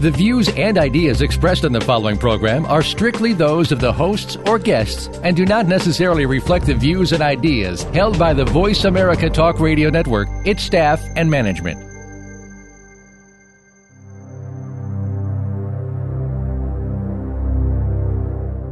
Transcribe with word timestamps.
The 0.00 0.10
views 0.10 0.48
and 0.56 0.78
ideas 0.78 1.20
expressed 1.20 1.66
on 1.66 1.72
the 1.72 1.80
following 1.82 2.16
program 2.16 2.64
are 2.64 2.80
strictly 2.80 3.34
those 3.34 3.70
of 3.70 3.80
the 3.80 3.92
hosts 3.92 4.38
or 4.46 4.58
guests 4.58 5.08
and 5.22 5.36
do 5.36 5.44
not 5.44 5.66
necessarily 5.66 6.24
reflect 6.24 6.64
the 6.64 6.74
views 6.74 7.12
and 7.12 7.22
ideas 7.22 7.82
held 7.82 8.18
by 8.18 8.32
the 8.32 8.46
Voice 8.46 8.86
America 8.86 9.28
Talk 9.28 9.60
Radio 9.60 9.90
Network, 9.90 10.26
its 10.46 10.62
staff, 10.62 11.02
and 11.16 11.30
management. 11.30 11.78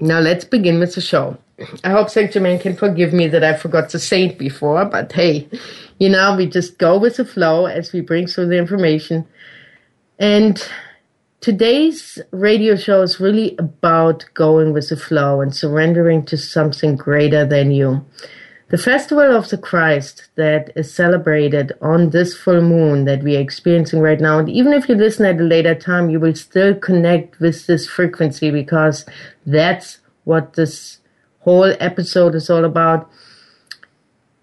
Now 0.00 0.18
let's 0.18 0.44
begin 0.44 0.80
with 0.80 0.96
the 0.96 1.00
show. 1.00 1.38
I 1.84 1.90
hope 1.90 2.10
Saint 2.10 2.32
Germain 2.32 2.58
can 2.58 2.76
forgive 2.76 3.12
me 3.12 3.28
that 3.28 3.44
I 3.44 3.54
forgot 3.54 3.90
the 3.90 3.98
saint 3.98 4.38
before, 4.38 4.84
but 4.84 5.12
hey, 5.12 5.48
you 5.98 6.08
know, 6.08 6.36
we 6.36 6.46
just 6.46 6.78
go 6.78 6.98
with 6.98 7.16
the 7.16 7.24
flow 7.24 7.66
as 7.66 7.92
we 7.92 8.00
bring 8.00 8.26
through 8.26 8.48
the 8.48 8.58
information. 8.58 9.26
And 10.18 10.62
today's 11.40 12.18
radio 12.30 12.76
show 12.76 13.02
is 13.02 13.20
really 13.20 13.56
about 13.58 14.24
going 14.34 14.72
with 14.72 14.88
the 14.88 14.96
flow 14.96 15.40
and 15.40 15.54
surrendering 15.54 16.24
to 16.26 16.36
something 16.36 16.96
greater 16.96 17.44
than 17.44 17.70
you. 17.70 18.04
The 18.68 18.78
Festival 18.78 19.36
of 19.36 19.50
the 19.50 19.58
Christ 19.58 20.30
that 20.36 20.72
is 20.74 20.94
celebrated 20.94 21.72
on 21.82 22.08
this 22.08 22.34
full 22.34 22.62
moon 22.62 23.04
that 23.04 23.22
we 23.22 23.36
are 23.36 23.40
experiencing 23.40 24.00
right 24.00 24.18
now, 24.18 24.38
and 24.38 24.48
even 24.48 24.72
if 24.72 24.88
you 24.88 24.94
listen 24.94 25.26
at 25.26 25.38
a 25.38 25.44
later 25.44 25.74
time, 25.74 26.08
you 26.08 26.18
will 26.18 26.34
still 26.34 26.74
connect 26.74 27.38
with 27.38 27.66
this 27.66 27.86
frequency 27.86 28.50
because 28.50 29.04
that's 29.44 29.98
what 30.24 30.54
this 30.54 31.01
whole 31.42 31.74
episode 31.80 32.34
is 32.34 32.48
all 32.48 32.64
about, 32.64 33.10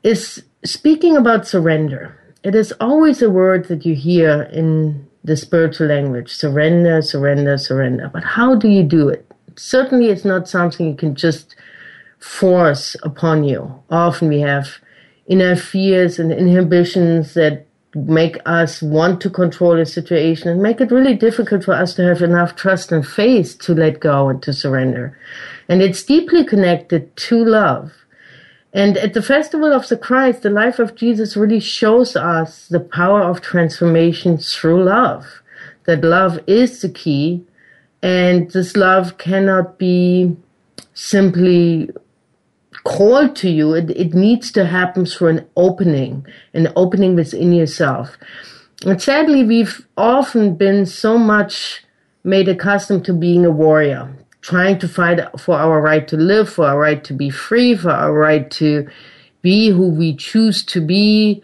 is 0.04 0.44
speaking 0.64 1.18
about 1.18 1.48
surrender. 1.48 2.16
It 2.44 2.56
is 2.56 2.72
always 2.80 3.22
a 3.22 3.30
word 3.30 3.68
that 3.68 3.86
you 3.86 3.96
hear 3.96 4.44
in 4.44 5.08
the 5.24 5.36
spiritual 5.36 5.88
language 5.88 6.34
surrender, 6.34 7.02
surrender, 7.02 7.58
surrender. 7.58 8.10
But 8.12 8.24
how 8.24 8.56
do 8.56 8.68
you 8.70 8.84
do 8.84 9.10
it? 9.10 9.30
Certainly, 9.56 10.08
it's 10.10 10.26
not 10.26 10.48
something 10.48 10.88
you 10.88 10.96
can 10.96 11.16
just 11.16 11.56
force 12.20 12.96
upon 13.04 13.44
you. 13.44 13.82
Often 13.90 14.30
we 14.30 14.42
have 14.42 14.80
inner 15.28 15.56
fears 15.56 16.20
and 16.20 16.32
inhibitions 16.32 17.34
that 17.34 17.66
make 17.96 18.38
us 18.46 18.82
want 18.82 19.20
to 19.22 19.30
control 19.30 19.80
a 19.80 19.86
situation 19.86 20.50
and 20.50 20.62
make 20.62 20.80
it 20.80 20.92
really 20.92 21.16
difficult 21.16 21.64
for 21.64 21.74
us 21.74 21.96
to 21.96 22.04
have 22.04 22.22
enough 22.22 22.56
trust 22.56 22.92
and 22.92 23.06
faith 23.06 23.58
to 23.60 23.74
let 23.74 24.00
go 24.00 24.30
and 24.30 24.44
to 24.44 24.54
surrender. 24.54 25.18
And 25.68 25.82
it's 25.82 26.04
deeply 26.04 26.44
connected 26.44 27.16
to 27.16 27.44
love. 27.44 27.94
And 28.74 28.98
at 28.98 29.16
the 29.16 29.24
Festival 29.24 29.74
of 29.74 29.88
the 29.88 29.98
Christ, 29.98 30.44
the 30.44 30.52
life 30.52 30.78
of 30.78 30.94
Jesus 30.94 31.36
really 31.36 31.60
shows 31.60 32.16
us 32.16 32.68
the 32.68 32.80
power 32.80 33.24
of 33.24 33.42
transformation 33.42 34.38
through 34.38 34.84
love. 34.84 35.42
That 35.86 36.04
love 36.04 36.40
is 36.46 36.82
the 36.82 36.90
key, 36.90 37.44
and 38.04 38.52
this 38.52 38.78
love 38.78 39.18
cannot 39.18 39.80
be 39.80 40.38
simply 40.94 41.90
called 42.84 43.36
to 43.38 43.50
you. 43.50 43.74
It, 43.74 43.90
it 43.92 44.14
needs 44.14 44.52
to 44.54 44.66
happen 44.66 45.06
through 45.06 45.30
an 45.30 45.50
opening, 45.56 46.26
an 46.54 46.72
opening 46.76 47.16
within 47.16 47.54
yourself. 47.54 48.18
And 48.86 49.02
sadly, 49.02 49.44
we've 49.44 49.86
often 49.98 50.56
been 50.56 50.86
so 50.86 51.18
much 51.18 51.84
made 52.24 52.48
accustomed 52.48 53.06
to 53.06 53.14
being 53.14 53.46
a 53.46 53.52
warrior, 53.52 54.16
trying 54.42 54.80
to 54.80 54.88
fight 54.88 55.20
for 55.40 55.56
our 55.56 55.82
right 55.82 56.08
to 56.08 56.18
live, 56.18 56.50
for 56.50 56.66
our 56.66 56.80
right 56.80 57.04
to 57.04 57.14
be 57.14 57.30
free, 57.30 57.76
for 57.76 57.92
our 57.92 58.14
right 58.14 58.50
to 58.52 58.88
be 59.42 59.70
who 59.70 59.90
we 59.90 60.16
choose 60.16 60.64
to 60.64 60.82
be, 60.82 61.44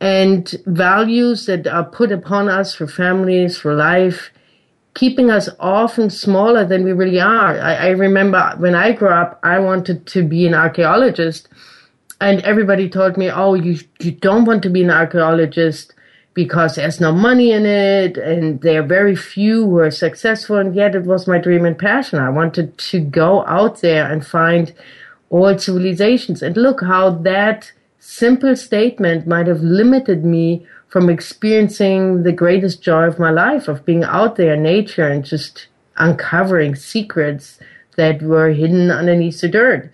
and 0.00 0.54
values 0.66 1.46
that 1.46 1.66
are 1.66 1.84
put 1.84 2.12
upon 2.12 2.48
us 2.48 2.74
for 2.74 2.86
families, 2.86 3.58
for 3.58 3.74
life, 3.74 4.30
keeping 4.98 5.30
us 5.30 5.48
often 5.60 6.10
smaller 6.10 6.64
than 6.64 6.82
we 6.82 6.92
really 6.92 7.20
are. 7.20 7.56
I, 7.60 7.74
I 7.74 7.88
remember 7.90 8.54
when 8.58 8.74
I 8.74 8.90
grew 8.90 9.10
up, 9.10 9.38
I 9.44 9.60
wanted 9.60 10.06
to 10.08 10.24
be 10.24 10.44
an 10.44 10.54
archaeologist, 10.54 11.48
and 12.20 12.40
everybody 12.40 12.88
told 12.88 13.16
me, 13.16 13.30
"Oh, 13.30 13.54
you 13.54 13.78
you 14.00 14.10
don't 14.10 14.44
want 14.44 14.62
to 14.64 14.70
be 14.70 14.82
an 14.82 14.90
archaeologist." 14.90 15.94
because 16.34 16.76
there's 16.76 17.00
no 17.00 17.10
money 17.10 17.50
in 17.50 17.66
it 17.66 18.16
and 18.16 18.60
there 18.60 18.80
are 18.80 18.86
very 18.86 19.16
few 19.16 19.64
who 19.64 19.78
are 19.78 19.90
successful 19.90 20.56
and 20.56 20.72
yet 20.72 20.94
it 20.94 21.02
was 21.02 21.26
my 21.26 21.36
dream 21.36 21.64
and 21.64 21.76
passion 21.76 22.20
i 22.20 22.30
wanted 22.30 22.68
to 22.78 23.00
go 23.00 23.44
out 23.46 23.80
there 23.80 24.04
and 24.12 24.24
find 24.24 24.72
all 25.30 25.58
civilizations 25.58 26.40
and 26.40 26.56
look 26.56 26.80
how 26.92 27.10
that 27.10 27.72
simple 27.98 28.54
statement 28.54 29.26
might 29.26 29.48
have 29.48 29.62
limited 29.62 30.24
me 30.24 30.64
from 30.88 31.10
experiencing 31.10 32.22
the 32.22 32.32
greatest 32.32 32.82
joy 32.82 33.04
of 33.04 33.18
my 33.18 33.30
life 33.30 33.68
of 33.68 33.84
being 33.84 34.04
out 34.04 34.36
there 34.36 34.54
in 34.54 34.62
nature 34.62 35.06
and 35.06 35.24
just 35.24 35.68
uncovering 35.96 36.74
secrets 36.74 37.58
that 37.96 38.22
were 38.22 38.50
hidden 38.50 38.90
underneath 38.90 39.40
the 39.40 39.48
dirt 39.48 39.92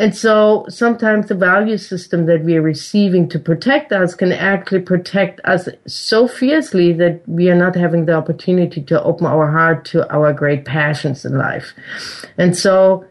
And 0.00 0.16
so 0.16 0.64
sometimes 0.70 1.26
the 1.26 1.34
value 1.34 1.76
system 1.76 2.24
that 2.24 2.42
we 2.42 2.56
are 2.56 2.62
receiving 2.62 3.28
to 3.28 3.38
protect 3.38 3.92
us 3.92 4.14
can 4.14 4.32
actually 4.32 4.80
protect 4.80 5.40
us 5.44 5.68
so 5.86 6.26
fiercely 6.26 6.94
that 6.94 7.20
we 7.28 7.50
are 7.50 7.54
not 7.54 7.74
having 7.74 8.06
the 8.06 8.14
opportunity 8.14 8.80
to 8.82 9.02
open 9.02 9.26
our 9.26 9.50
heart 9.50 9.84
to 9.86 10.10
our 10.10 10.32
great 10.32 10.64
passions 10.64 11.26
in 11.26 11.36
life. 11.36 11.74
And 12.38 12.56
so 12.56 13.04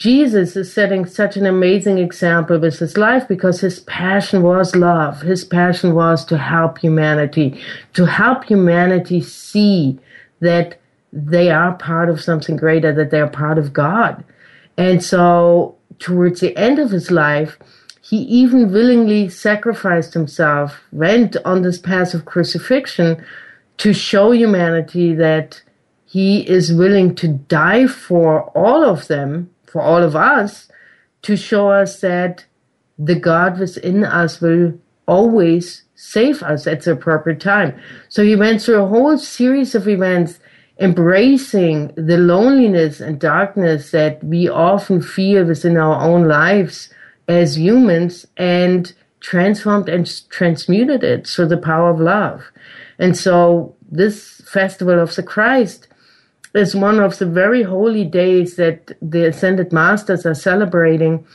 Jesus 0.00 0.56
is 0.56 0.72
setting 0.72 1.04
such 1.04 1.36
an 1.36 1.44
amazing 1.44 1.98
example 1.98 2.58
with 2.58 2.78
his 2.78 2.96
life 2.96 3.28
because 3.28 3.60
his 3.60 3.80
passion 3.80 4.42
was 4.42 4.74
love. 4.74 5.20
His 5.20 5.44
passion 5.44 5.94
was 5.94 6.24
to 6.24 6.38
help 6.38 6.78
humanity, 6.78 7.60
to 7.92 8.06
help 8.06 8.44
humanity 8.44 9.20
see 9.20 9.98
that 10.40 10.80
they 11.12 11.50
are 11.50 11.74
part 11.74 12.08
of 12.08 12.18
something 12.18 12.56
greater, 12.56 12.94
that 12.94 13.10
they 13.10 13.20
are 13.20 13.28
part 13.28 13.58
of 13.58 13.74
God. 13.74 14.24
And 14.78 15.04
so 15.04 15.76
towards 15.98 16.40
the 16.40 16.56
end 16.56 16.78
of 16.78 16.90
his 16.90 17.10
life, 17.10 17.58
he 18.00 18.22
even 18.22 18.72
willingly 18.72 19.28
sacrificed 19.28 20.14
himself, 20.14 20.80
went 20.92 21.36
on 21.44 21.60
this 21.60 21.76
path 21.78 22.14
of 22.14 22.24
crucifixion 22.24 23.22
to 23.76 23.92
show 23.92 24.32
humanity 24.32 25.14
that 25.16 25.60
he 26.06 26.48
is 26.48 26.72
willing 26.72 27.14
to 27.16 27.28
die 27.28 27.86
for 27.86 28.44
all 28.56 28.82
of 28.82 29.06
them, 29.08 29.50
for 29.70 29.80
all 29.82 30.02
of 30.02 30.16
us, 30.16 30.68
to 31.22 31.36
show 31.36 31.70
us 31.70 32.00
that 32.00 32.44
the 32.98 33.14
God 33.14 33.58
within 33.58 34.04
us 34.04 34.40
will 34.40 34.78
always 35.06 35.84
save 35.94 36.42
us 36.42 36.66
at 36.66 36.82
the 36.82 36.92
appropriate 36.92 37.40
time. 37.40 37.78
So 38.08 38.22
he 38.22 38.36
went 38.36 38.62
through 38.62 38.82
a 38.82 38.88
whole 38.88 39.18
series 39.18 39.74
of 39.74 39.88
events 39.88 40.38
embracing 40.78 41.92
the 41.94 42.16
loneliness 42.16 43.00
and 43.00 43.20
darkness 43.20 43.90
that 43.90 44.24
we 44.24 44.48
often 44.48 45.02
feel 45.02 45.44
within 45.44 45.76
our 45.76 46.00
own 46.00 46.26
lives 46.26 46.88
as 47.28 47.58
humans 47.58 48.26
and 48.38 48.92
transformed 49.20 49.88
and 49.90 50.06
transmuted 50.30 51.04
it 51.04 51.26
through 51.26 51.46
the 51.46 51.58
power 51.58 51.90
of 51.90 52.00
love. 52.00 52.50
And 52.98 53.16
so 53.16 53.76
this 53.90 54.40
festival 54.46 54.98
of 54.98 55.14
the 55.14 55.22
Christ 55.22 55.86
is 56.54 56.74
one 56.74 56.98
of 56.98 57.18
the 57.18 57.26
very 57.26 57.62
holy 57.62 58.04
days 58.04 58.56
that 58.56 58.96
the 59.00 59.28
Ascended 59.28 59.72
Masters 59.72 60.26
are 60.26 60.34
celebrating. 60.34 61.26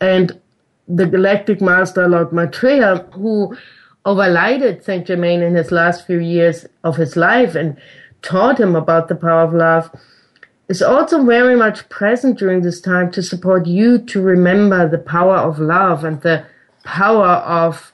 And 0.00 0.40
the 0.88 1.06
Galactic 1.06 1.60
Master 1.60 2.08
Lord 2.08 2.32
Maitreya, 2.32 3.06
who 3.12 3.56
overlighted 4.04 4.82
Saint 4.82 5.06
Germain 5.06 5.42
in 5.42 5.54
his 5.54 5.70
last 5.70 6.06
few 6.06 6.18
years 6.18 6.66
of 6.82 6.96
his 6.96 7.16
life 7.16 7.54
and 7.54 7.76
taught 8.22 8.58
him 8.58 8.74
about 8.74 9.08
the 9.08 9.14
power 9.14 9.42
of 9.42 9.52
love 9.52 9.90
is 10.68 10.82
also 10.82 11.24
very 11.24 11.54
much 11.54 11.88
present 11.88 12.38
during 12.38 12.62
this 12.62 12.80
time 12.80 13.10
to 13.12 13.22
support 13.22 13.66
you 13.66 13.98
to 13.98 14.20
remember 14.20 14.88
the 14.88 14.98
power 14.98 15.36
of 15.36 15.58
love 15.58 16.04
and 16.04 16.20
the 16.22 16.44
power 16.84 17.26
of 17.26 17.92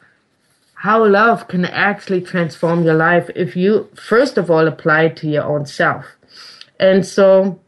how 0.75 1.04
love 1.04 1.48
can 1.48 1.64
actually 1.64 2.20
transform 2.20 2.84
your 2.84 2.94
life 2.94 3.28
if 3.34 3.56
you 3.56 3.88
first 3.94 4.38
of 4.38 4.50
all 4.50 4.69
apply 4.69 5.02
it 5.04 5.16
to 5.16 5.26
your 5.26 5.44
own 5.44 5.66
self. 5.66 6.18
And 6.78 7.04
so 7.04 7.58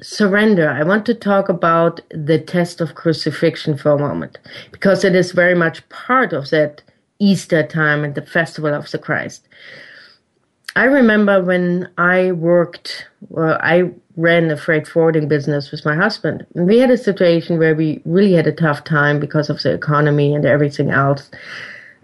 surrender. 0.00 0.68
I 0.68 0.84
want 0.84 1.06
to 1.06 1.14
talk 1.14 1.48
about 1.48 2.00
the 2.10 2.38
test 2.38 2.80
of 2.80 2.94
crucifixion 2.94 3.76
for 3.76 3.90
a 3.90 3.98
moment 3.98 4.38
because 4.70 5.04
it 5.04 5.14
is 5.14 5.32
very 5.32 5.54
much 5.54 5.88
part 5.88 6.32
of 6.32 6.50
that 6.50 6.82
Easter 7.18 7.64
time 7.64 8.04
and 8.04 8.14
the 8.14 8.22
festival 8.22 8.72
of 8.72 8.90
the 8.90 8.98
Christ. 8.98 9.48
I 10.76 10.84
remember 10.84 11.42
when 11.42 11.88
I 11.98 12.30
worked, 12.32 13.08
well, 13.28 13.58
I 13.60 13.90
ran 14.16 14.48
a 14.50 14.56
freight 14.56 14.86
forwarding 14.86 15.26
business 15.26 15.72
with 15.72 15.84
my 15.84 15.96
husband. 15.96 16.46
And 16.54 16.66
we 16.66 16.78
had 16.78 16.90
a 16.90 16.96
situation 16.96 17.58
where 17.58 17.74
we 17.74 18.00
really 18.04 18.34
had 18.34 18.46
a 18.46 18.52
tough 18.52 18.84
time 18.84 19.18
because 19.18 19.50
of 19.50 19.60
the 19.62 19.72
economy 19.72 20.34
and 20.34 20.44
everything 20.44 20.90
else. 20.90 21.30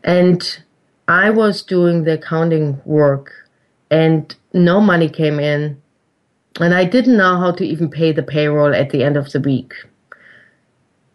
And 0.02 0.58
I 1.06 1.30
was 1.30 1.62
doing 1.62 2.02
the 2.02 2.14
accounting 2.14 2.80
work 2.84 3.43
and 3.90 4.34
no 4.52 4.80
money 4.80 5.08
came 5.08 5.38
in. 5.40 5.80
And 6.60 6.72
I 6.72 6.84
didn't 6.84 7.16
know 7.16 7.38
how 7.38 7.50
to 7.52 7.64
even 7.64 7.90
pay 7.90 8.12
the 8.12 8.22
payroll 8.22 8.74
at 8.74 8.90
the 8.90 9.02
end 9.02 9.16
of 9.16 9.32
the 9.32 9.40
week. 9.40 9.74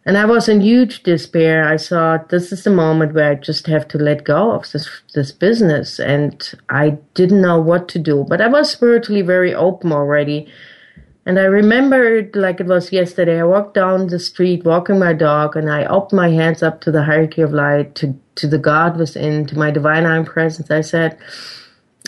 And 0.06 0.16
I 0.16 0.24
was 0.24 0.48
in 0.48 0.60
huge 0.60 1.02
despair. 1.02 1.68
I 1.68 1.76
thought 1.76 2.30
this 2.30 2.52
is 2.52 2.64
the 2.64 2.70
moment 2.70 3.12
where 3.12 3.30
I 3.30 3.34
just 3.34 3.66
have 3.66 3.86
to 3.88 3.98
let 3.98 4.24
go 4.24 4.52
of 4.52 4.70
this 4.72 4.88
this 5.14 5.30
business, 5.30 6.00
and 6.00 6.52
I 6.70 6.98
didn't 7.14 7.42
know 7.42 7.60
what 7.60 7.86
to 7.88 7.98
do. 7.98 8.24
But 8.28 8.40
I 8.40 8.48
was 8.48 8.70
spiritually 8.70 9.20
very 9.22 9.54
open 9.54 9.92
already, 9.92 10.48
and 11.26 11.38
I 11.38 11.44
remembered 11.44 12.34
like 12.34 12.60
it 12.60 12.66
was 12.66 12.92
yesterday. 12.92 13.40
I 13.40 13.44
walked 13.44 13.74
down 13.74 14.06
the 14.06 14.18
street, 14.18 14.64
walking 14.64 14.98
my 14.98 15.12
dog, 15.12 15.54
and 15.54 15.70
I 15.70 15.84
opened 15.84 16.16
my 16.16 16.30
hands 16.30 16.62
up 16.62 16.80
to 16.80 16.90
the 16.90 17.04
hierarchy 17.04 17.42
of 17.42 17.52
light, 17.52 17.94
to 17.96 18.18
to 18.36 18.46
the 18.48 18.58
God 18.58 18.96
within, 18.96 19.46
to 19.46 19.58
my 19.58 19.70
divine 19.70 20.06
I 20.06 20.22
presence. 20.24 20.70
I 20.70 20.80
said, 20.80 21.18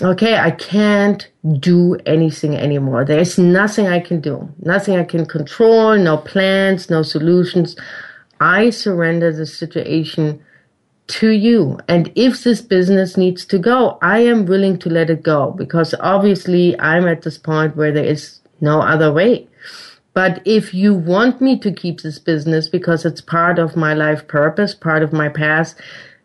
okay, 0.02 0.36
I 0.36 0.50
can't 0.50 1.28
do 1.58 1.96
anything 2.06 2.56
anymore. 2.56 3.04
There's 3.04 3.38
nothing 3.38 3.86
I 3.86 4.00
can 4.00 4.20
do, 4.20 4.48
nothing 4.60 4.96
I 4.96 5.04
can 5.04 5.26
control, 5.26 5.96
no 5.96 6.16
plans, 6.16 6.90
no 6.90 7.02
solutions. 7.02 7.76
I 8.40 8.70
surrender 8.70 9.32
the 9.32 9.46
situation 9.46 10.42
to 11.08 11.30
you. 11.30 11.78
And 11.88 12.10
if 12.14 12.42
this 12.42 12.60
business 12.60 13.16
needs 13.16 13.44
to 13.46 13.58
go, 13.58 13.98
I 14.02 14.20
am 14.20 14.46
willing 14.46 14.78
to 14.80 14.88
let 14.88 15.10
it 15.10 15.22
go 15.22 15.50
because 15.50 15.94
obviously 16.00 16.78
I'm 16.80 17.06
at 17.06 17.22
this 17.22 17.38
point 17.38 17.76
where 17.76 17.92
there 17.92 18.04
is 18.04 18.40
no 18.60 18.80
other 18.80 19.12
way. 19.12 19.48
But 20.14 20.42
if 20.44 20.74
you 20.74 20.94
want 20.94 21.40
me 21.40 21.58
to 21.60 21.72
keep 21.72 22.00
this 22.00 22.18
business 22.18 22.68
because 22.68 23.04
it's 23.04 23.20
part 23.20 23.58
of 23.58 23.76
my 23.76 23.94
life 23.94 24.26
purpose, 24.28 24.74
part 24.74 25.02
of 25.02 25.12
my 25.12 25.28
past, 25.28 25.80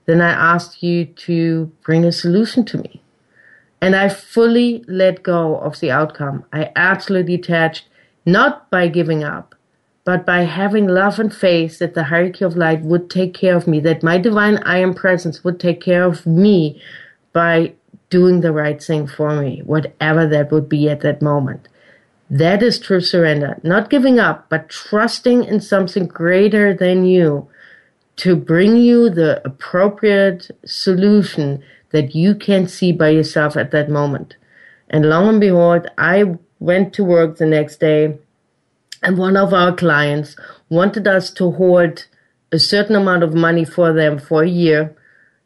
then 0.06 0.22
I 0.22 0.30
ask 0.30 0.84
you 0.84 1.06
to 1.06 1.72
bring 1.84 2.04
a 2.06 2.12
solution 2.12 2.66
to 2.66 2.78
me. 2.78 3.02
And 3.82 3.96
I 3.96 4.10
fully 4.10 4.84
let 4.88 5.24
go 5.24 5.58
of 5.58 5.80
the 5.80 5.92
outcome. 5.92 6.46
I 6.52 6.72
absolutely 6.76 7.38
detached, 7.38 7.86
not 8.26 8.70
by 8.72 8.88
giving 8.88 9.24
up, 9.24 9.56
but 10.04 10.26
by 10.26 10.44
having 10.44 10.88
love 10.88 11.20
and 11.20 11.34
faith 11.34 11.80
that 11.80 11.94
the 11.94 12.06
hierarchy 12.06 12.46
of 12.46 12.58
light 12.58 12.82
would 12.82 13.10
take 13.10 13.34
care 13.34 13.56
of 13.56 13.68
me, 13.68 13.80
that 13.82 14.04
my 14.04 14.18
divine 14.18 14.58
I 14.60 14.78
am 14.80 14.94
presence 14.94 15.44
would 15.44 15.60
take 15.60 15.82
care 15.82 16.04
of 16.04 16.26
me 16.26 16.82
by 17.34 17.74
doing 18.10 18.42
the 18.42 18.54
right 18.54 18.82
thing 18.82 19.06
for 19.06 19.36
me, 19.40 19.62
whatever 19.66 20.26
that 20.26 20.52
would 20.52 20.70
be 20.70 20.90
at 20.90 21.02
that 21.02 21.22
moment. 21.22 21.68
That 22.30 22.64
is 22.64 22.80
true 22.80 23.02
surrender. 23.02 23.60
Not 23.64 23.90
giving 23.90 24.20
up, 24.20 24.48
but 24.50 24.70
trusting 24.70 25.44
in 25.44 25.62
something 25.62 26.08
greater 26.08 26.74
than 26.74 27.06
you 27.06 27.48
to 28.18 28.36
bring 28.36 28.78
you 28.78 29.10
the 29.10 29.42
appropriate 29.46 30.50
solution 30.66 31.64
that 31.92 32.16
you 32.16 32.36
can't 32.36 32.69
see 32.69 32.92
by 32.92 33.10
yourself 33.10 33.56
at 33.56 33.72
that 33.72 33.89
moment. 33.89 34.35
And 34.90 35.09
long 35.09 35.28
and 35.28 35.40
behold, 35.40 35.88
I 35.97 36.38
went 36.59 36.94
to 36.94 37.04
work 37.04 37.38
the 37.38 37.45
next 37.45 37.80
day, 37.80 38.18
and 39.04 39.18
one 39.18 39.38
of 39.38 39.54
our 39.54 39.76
clients 39.76 40.35
wanted 40.69 41.07
us 41.07 41.30
to 41.31 41.52
hoard 41.52 42.04
a 42.52 42.59
certain 42.59 42.95
amount 42.95 43.23
of 43.23 43.33
money 43.33 43.66
for 43.66 43.94
them 43.94 44.18
for 44.18 44.44
a 44.44 44.50
year, 44.50 44.95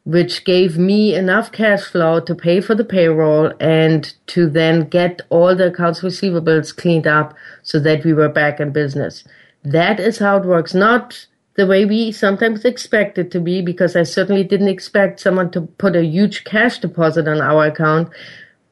which 0.04 0.44
gave 0.44 0.78
me 0.78 1.14
enough 1.14 1.52
cash 1.52 1.82
flow 1.82 2.20
to 2.20 2.34
pay 2.34 2.60
for 2.60 2.74
the 2.74 2.84
payroll 2.84 3.52
and 3.60 4.14
to 4.26 4.48
then 4.48 4.88
get 4.88 5.20
all 5.28 5.54
the 5.54 5.68
accounts 5.68 6.00
receivables 6.00 6.76
cleaned 6.76 7.06
up 7.06 7.34
so 7.62 7.78
that 7.78 8.04
we 8.04 8.12
were 8.12 8.28
back 8.28 8.58
in 8.58 8.70
business. 8.70 9.24
That 9.64 10.00
is 10.00 10.18
how 10.18 10.38
it 10.38 10.44
works. 10.44 10.74
Not 10.74 11.26
the 11.54 11.66
way 11.66 11.84
we 11.84 12.12
sometimes 12.12 12.64
expect 12.64 13.18
it 13.18 13.30
to 13.32 13.40
be, 13.40 13.60
because 13.60 13.94
I 13.94 14.04
certainly 14.04 14.44
didn't 14.44 14.68
expect 14.68 15.20
someone 15.20 15.50
to 15.50 15.62
put 15.62 15.96
a 15.96 16.04
huge 16.04 16.44
cash 16.44 16.78
deposit 16.78 17.28
on 17.28 17.40
our 17.40 17.66
account, 17.66 18.10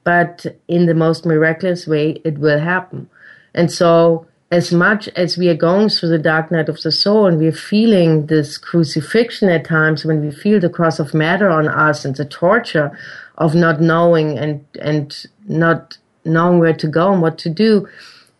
but 0.03 0.47
in 0.67 0.87
the 0.87 0.95
most 0.95 1.27
miraculous 1.27 1.87
way, 1.87 2.21
it 2.25 2.39
will 2.39 2.59
happen. 2.59 3.11
And 3.55 3.71
so, 3.71 4.27
as 4.51 4.73
much 4.73 5.09
as 5.09 5.39
we 5.39 5.49
are 5.49 5.55
going 5.55 5.89
through 5.89 6.09
the 6.09 6.19
dark 6.19 6.51
night 6.51 6.69
of 6.69 6.83
the 6.83 6.91
soul 6.91 7.27
and 7.27 7.39
we're 7.39 7.53
feeling 7.53 8.27
this 8.27 8.59
crucifixion 8.59 9.49
at 9.49 9.65
times, 9.65 10.05
when 10.05 10.21
we 10.21 10.31
feel 10.33 10.59
the 10.59 10.69
cross 10.69 10.99
of 10.99 11.15
matter 11.15 11.49
on 11.49 11.69
us 11.69 12.05
and 12.05 12.17
the 12.17 12.25
torture 12.25 12.91
of 13.39 13.55
not 13.55 13.81
knowing 13.81 14.39
and, 14.39 14.65
and 14.81 15.27
not 15.47 15.99
knowing 16.25 16.59
where 16.59 16.73
to 16.73 16.89
go 16.89 17.13
and 17.13 17.23
what 17.23 17.39
to 17.39 17.51
do, 17.51 17.89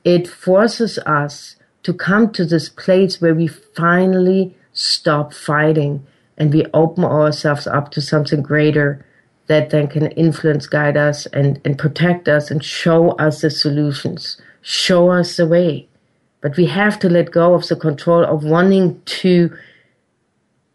it 0.05 0.27
forces 0.27 0.99
us 1.01 1.57
to 1.83 1.95
come 1.95 2.31
to 2.33 2.45
this 2.45 2.69
place 2.69 3.21
where 3.21 3.35
we 3.35 3.47
finally 3.47 4.55
stop 4.73 5.33
fighting 5.33 6.07
and 6.37 6.53
we 6.53 6.65
open 6.73 7.05
ourselves 7.05 7.67
up 7.67 7.91
to 7.93 8.01
something 8.01 8.43
greater 8.43 9.05
that 9.47 9.71
then 9.71 9.89
can 9.89 10.07
influence, 10.13 10.67
guide 10.67 10.97
us, 10.97 11.27
and, 11.27 11.61
and 11.65 11.77
protect 11.77 12.29
us 12.29 12.51
and 12.51 12.65
show 12.65 13.11
us 13.13 13.41
the 13.41 13.51
solutions, 13.51 14.41
show 14.63 15.11
us 15.11 15.37
the 15.37 15.47
way. 15.47 15.89
But 16.41 16.57
we 16.57 16.67
have 16.67 16.99
to 17.01 17.09
let 17.09 17.33
go 17.33 17.55
of 17.55 17.67
the 17.67 17.77
control 17.77 18.25
of 18.25 18.45
wanting 18.45 19.03
to 19.05 19.55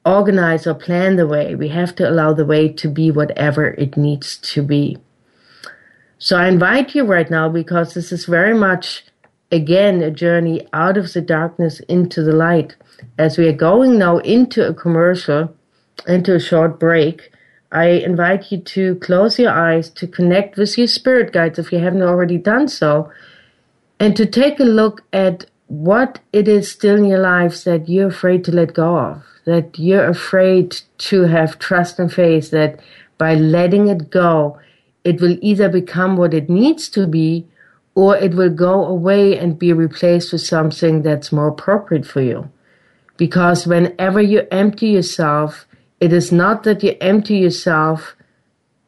organize 0.06 0.68
or 0.68 0.74
plan 0.74 1.16
the 1.16 1.26
way. 1.26 1.56
We 1.56 1.70
have 1.70 1.96
to 1.96 2.10
allow 2.10 2.34
the 2.34 2.46
way 2.46 2.70
to 2.70 2.88
be 2.88 3.12
whatever 3.12 3.70
it 3.70 3.98
needs 3.98 4.38
to 4.54 4.62
be. 4.62 4.98
So 6.20 6.38
I 6.38 6.48
invite 6.48 6.96
you 6.96 7.04
right 7.06 7.30
now 7.30 7.50
because 7.50 7.94
this 7.94 8.12
is 8.12 8.26
very 8.26 8.54
much 8.54 9.06
again 9.56 10.04
a 10.04 10.12
journey 10.12 10.68
out 10.74 10.98
of 10.98 11.14
the 11.14 11.22
darkness 11.22 11.80
into 11.82 12.22
the 12.22 12.34
light. 12.34 12.76
As 13.18 13.38
we 13.38 13.48
are 13.48 13.54
going 13.54 13.98
now 13.98 14.18
into 14.20 14.68
a 14.68 14.74
commercial, 14.74 15.56
into 16.08 16.36
a 16.36 16.40
short 16.40 16.80
break, 16.80 17.32
I 17.72 17.88
invite 17.88 18.52
you 18.52 18.60
to 18.60 18.96
close 18.96 19.40
your 19.40 19.52
eyes, 19.52 19.90
to 19.92 20.08
connect 20.08 20.58
with 20.58 20.78
your 20.78 20.88
spirit 20.88 21.34
guides 21.34 21.60
if 21.60 21.72
you 21.72 21.80
haven't 21.80 22.04
already 22.04 22.38
done 22.38 22.68
so, 22.68 23.12
and 24.00 24.16
to 24.16 24.26
take 24.26 24.60
a 24.60 24.64
look 24.64 25.04
at 25.12 25.46
what 25.68 26.20
it 26.32 26.48
is 26.48 26.72
still 26.72 26.98
in 26.98 27.06
your 27.06 27.20
lives 27.20 27.64
that 27.64 27.90
you're 27.90 28.10
afraid 28.10 28.44
to 28.46 28.52
let 28.52 28.74
go 28.74 28.98
of, 28.98 29.24
that 29.46 29.80
you're 29.80 30.08
afraid 30.08 30.82
to 30.98 31.24
have 31.24 31.60
trust 31.60 32.00
and 32.00 32.14
faith 32.14 32.52
that 32.52 32.80
by 33.18 33.34
letting 33.34 33.88
it 33.88 34.10
go, 34.10 34.60
it 35.04 35.22
will 35.22 35.38
either 35.42 35.70
become 35.70 36.18
what 36.18 36.34
it 36.34 36.50
needs 36.50 36.90
to 36.90 37.08
be 37.08 37.48
or 37.96 38.18
it 38.18 38.34
will 38.34 38.50
go 38.50 38.86
away 38.86 39.38
and 39.38 39.58
be 39.58 39.72
replaced 39.74 40.32
with 40.32 40.42
something 40.42 41.02
that's 41.02 41.32
more 41.32 41.48
appropriate 41.48 42.06
for 42.06 42.22
you. 42.22 42.50
Because 43.18 43.66
whenever 43.66 44.22
you 44.22 44.46
empty 44.52 44.90
yourself, 44.90 45.66
it 46.02 46.12
is 46.12 46.32
not 46.32 46.64
that 46.64 46.84
you 46.84 46.96
empty 47.00 47.38
yourself 47.38 48.16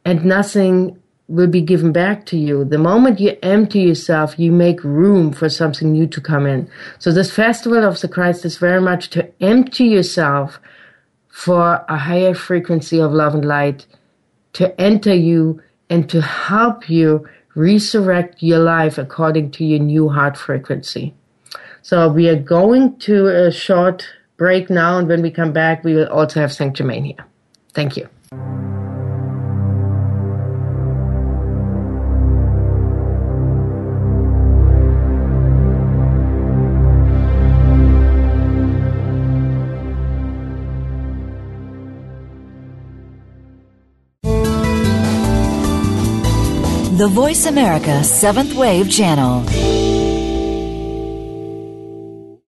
and 0.04 0.26
nothing 0.26 1.00
will 1.30 1.48
be 1.48 1.62
given 1.62 1.92
back 1.92 2.26
to 2.26 2.38
you. 2.38 2.64
The 2.64 2.78
moment 2.78 3.20
you 3.20 3.38
empty 3.42 3.80
yourself, 3.80 4.38
you 4.38 4.52
make 4.52 4.84
room 4.84 5.34
for 5.34 5.50
something 5.50 5.92
new 5.92 6.08
to 6.08 6.22
come 6.22 6.46
in. 6.46 6.70
So 7.00 7.12
this 7.12 7.32
festival 7.32 7.84
of 7.84 8.00
the 8.00 8.08
Christ 8.08 8.46
is 8.46 8.58
very 8.58 8.82
much 8.82 9.10
to 9.12 9.30
empty 9.42 9.86
yourself 9.86 10.60
for 11.28 11.86
a 11.88 11.98
higher 11.98 12.34
frequency 12.34 13.00
of 13.00 13.12
love 13.12 13.36
and 13.36 13.46
light 13.46 13.86
to 14.54 14.80
enter 14.80 15.14
you 15.14 15.62
and 15.90 16.10
to 16.10 16.22
help 16.22 16.90
you 16.90 17.28
resurrect 17.58 18.44
your 18.44 18.60
life 18.60 19.00
according 19.00 19.50
to 19.50 19.66
your 19.66 19.80
new 19.80 20.08
heart 20.08 20.38
frequency. 20.38 21.14
So 21.82 22.08
we 22.08 22.30
are 22.30 22.36
going 22.36 23.00
to 23.00 23.28
a 23.28 23.52
short 23.52 24.08
break 24.38 24.70
now, 24.70 25.00
and 25.00 25.08
when 25.08 25.24
we 25.24 25.32
come 25.32 25.52
back, 25.52 25.84
we 25.84 25.96
will 25.96 26.08
also 26.08 26.40
have 26.40 26.54
here. 27.04 27.26
Thank 27.74 27.98
you. 27.98 28.08
The 47.08 47.14
Voice 47.14 47.46
America 47.46 48.04
Seventh 48.04 48.54
Wave 48.54 48.92
Channel. 48.92 49.44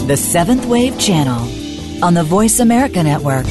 The 0.07 0.15
Seventh 0.15 0.65
Wave 0.67 0.97
Channel 0.97 2.01
on 2.01 2.13
the 2.13 2.23
Voice 2.23 2.61
America 2.61 3.03
Network. 3.03 3.45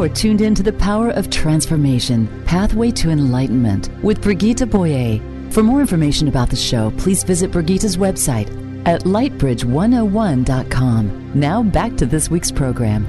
You 0.00 0.06
are 0.06 0.08
tuned 0.08 0.40
in 0.40 0.54
to 0.54 0.62
the 0.62 0.72
power 0.72 1.10
of 1.10 1.28
transformation, 1.28 2.26
pathway 2.46 2.90
to 2.92 3.10
enlightenment 3.10 3.90
with 4.02 4.22
Brigitte 4.22 4.70
Boyer. 4.70 5.20
For 5.50 5.62
more 5.62 5.82
information 5.82 6.26
about 6.26 6.48
the 6.48 6.56
show, 6.56 6.90
please 6.92 7.22
visit 7.22 7.50
Brigitte's 7.50 7.98
website 7.98 8.48
at 8.88 9.02
lightbridge101.com. 9.02 11.32
Now 11.38 11.62
back 11.62 11.98
to 11.98 12.06
this 12.06 12.30
week's 12.30 12.50
program. 12.50 13.04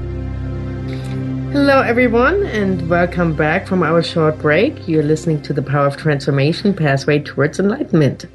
Hello, 1.54 1.80
everyone, 1.80 2.46
and 2.48 2.90
welcome 2.90 3.38
back 3.38 3.68
from 3.68 3.84
our 3.84 4.04
short 4.04 4.38
break. 4.40 4.86
You're 4.86 5.02
listening 5.02 5.42
to 5.44 5.54
The 5.54 5.62
Power 5.62 5.88
of 5.88 5.96
Transformation 5.96 6.74
Pathway 6.74 7.20
Towards 7.20 7.58
Enlightenment. 7.58 8.26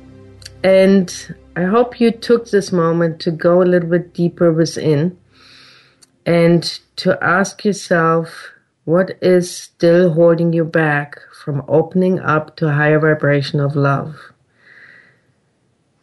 And 0.64 1.36
I 1.56 1.64
hope 1.64 2.00
you 2.00 2.10
took 2.10 2.48
this 2.48 2.72
moment 2.72 3.20
to 3.20 3.30
go 3.30 3.60
a 3.60 3.64
little 3.64 3.90
bit 3.90 4.14
deeper 4.14 4.50
within 4.50 5.14
and 6.26 6.80
to 6.96 7.16
ask 7.22 7.64
yourself 7.64 8.50
what 8.84 9.12
is 9.22 9.56
still 9.56 10.12
holding 10.12 10.52
you 10.52 10.64
back 10.64 11.20
from 11.42 11.64
opening 11.68 12.18
up 12.18 12.56
to 12.56 12.66
a 12.66 12.72
higher 12.72 12.98
vibration 12.98 13.60
of 13.60 13.76
love. 13.76 14.16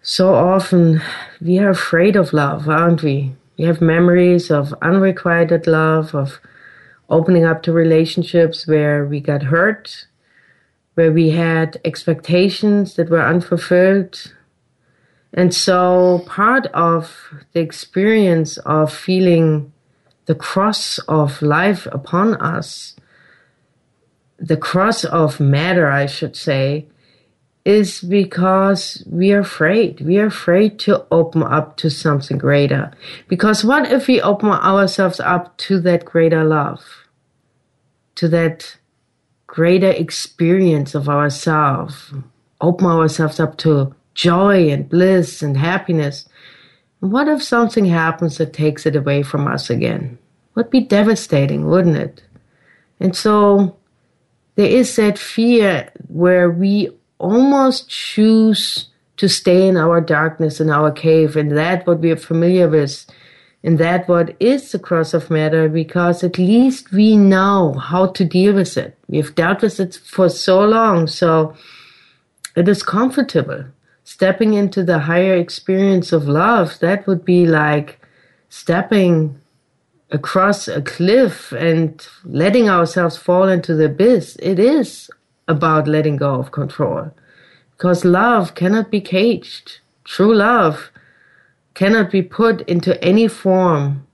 So 0.01 0.33
often 0.33 1.01
we 1.41 1.59
are 1.59 1.69
afraid 1.69 2.15
of 2.15 2.33
love, 2.33 2.69
aren't 2.69 3.03
we? 3.03 3.35
We 3.57 3.65
have 3.65 3.81
memories 3.81 4.49
of 4.49 4.73
unrequited 4.81 5.67
love, 5.67 6.15
of 6.15 6.39
opening 7.09 7.43
up 7.43 7.61
to 7.63 7.73
relationships 7.73 8.65
where 8.65 9.05
we 9.05 9.19
got 9.19 9.43
hurt, 9.43 10.07
where 10.95 11.11
we 11.11 11.31
had 11.31 11.79
expectations 11.83 12.95
that 12.95 13.09
were 13.09 13.21
unfulfilled. 13.21 14.33
And 15.33 15.53
so 15.53 16.23
part 16.27 16.67
of 16.67 17.43
the 17.51 17.59
experience 17.59 18.57
of 18.59 18.93
feeling 18.93 19.72
the 20.25 20.35
cross 20.35 20.99
of 21.07 21.41
life 21.41 21.85
upon 21.87 22.35
us, 22.35 22.95
the 24.37 24.57
cross 24.57 25.03
of 25.03 25.39
matter, 25.39 25.89
I 25.89 26.05
should 26.05 26.35
say, 26.35 26.87
is 27.65 28.01
because 28.01 29.03
we 29.09 29.31
are 29.31 29.39
afraid. 29.39 30.01
We 30.01 30.17
are 30.17 30.25
afraid 30.25 30.79
to 30.79 31.05
open 31.11 31.43
up 31.43 31.77
to 31.77 31.89
something 31.89 32.37
greater. 32.37 32.91
Because 33.27 33.63
what 33.63 33.89
if 33.89 34.07
we 34.07 34.21
open 34.21 34.49
ourselves 34.49 35.19
up 35.21 35.57
to 35.59 35.79
that 35.81 36.03
greater 36.03 36.43
love? 36.43 37.03
to 38.15 38.27
that 38.29 38.77
greater 39.47 39.89
experience 39.89 40.95
of 40.95 41.09
ourselves, 41.09 42.13
open 42.61 42.87
ourselves 42.87 43.39
up 43.39 43.57
to 43.57 43.93
joy 44.13 44.69
and 44.69 44.87
bliss 44.89 45.41
and 45.41 45.57
happiness. 45.57 46.27
What 47.03 47.27
if 47.27 47.43
something 47.43 47.83
happens 47.83 48.37
that 48.37 48.53
takes 48.53 48.85
it 48.85 48.95
away 48.95 49.23
from 49.23 49.45
us 49.45 49.69
again? 49.69 50.17
Would 50.55 50.69
be 50.69 50.79
devastating, 50.79 51.65
wouldn't 51.65 51.97
it? 51.97 52.23
And 53.01 53.13
so 53.13 53.75
there 54.55 54.69
is 54.69 54.95
that 54.95 55.19
fear 55.19 55.91
where 56.07 56.49
we 56.49 56.91
almost 57.17 57.89
choose 57.89 58.87
to 59.17 59.27
stay 59.27 59.67
in 59.67 59.75
our 59.75 59.99
darkness, 59.99 60.61
in 60.61 60.69
our 60.69 60.91
cave, 60.91 61.35
and 61.35 61.57
that 61.57 61.85
what 61.85 61.99
we 61.99 62.09
are 62.09 62.15
familiar 62.15 62.69
with 62.69 63.05
and 63.65 63.79
that 63.79 64.07
what 64.07 64.33
is 64.39 64.71
the 64.71 64.79
cross 64.79 65.13
of 65.13 65.29
matter 65.29 65.67
because 65.67 66.23
at 66.23 66.37
least 66.37 66.93
we 66.93 67.17
know 67.17 67.73
how 67.73 68.07
to 68.07 68.23
deal 68.23 68.53
with 68.53 68.77
it. 68.77 68.97
We've 69.09 69.35
dealt 69.35 69.61
with 69.61 69.77
it 69.81 69.95
for 69.95 70.29
so 70.29 70.63
long, 70.63 71.07
so 71.07 71.53
it 72.55 72.69
is 72.69 72.81
comfortable. 72.81 73.65
Stepping 74.03 74.53
into 74.53 74.83
the 74.83 74.99
higher 74.99 75.35
experience 75.35 76.11
of 76.11 76.27
love, 76.27 76.79
that 76.79 77.07
would 77.07 77.23
be 77.23 77.45
like 77.45 77.99
stepping 78.49 79.39
across 80.11 80.67
a 80.67 80.81
cliff 80.81 81.51
and 81.53 82.07
letting 82.23 82.69
ourselves 82.69 83.17
fall 83.17 83.47
into 83.47 83.73
the 83.73 83.85
abyss. 83.85 84.37
It 84.41 84.59
is 84.59 85.09
about 85.47 85.87
letting 85.87 86.17
go 86.17 86.35
of 86.35 86.51
control 86.51 87.11
because 87.71 88.05
love 88.05 88.55
cannot 88.55 88.91
be 88.91 89.01
caged. 89.01 89.79
True 90.03 90.33
love 90.33 90.91
cannot 91.73 92.11
be 92.11 92.21
put 92.21 92.61
into 92.61 93.01
any 93.03 93.27
form, 93.27 94.05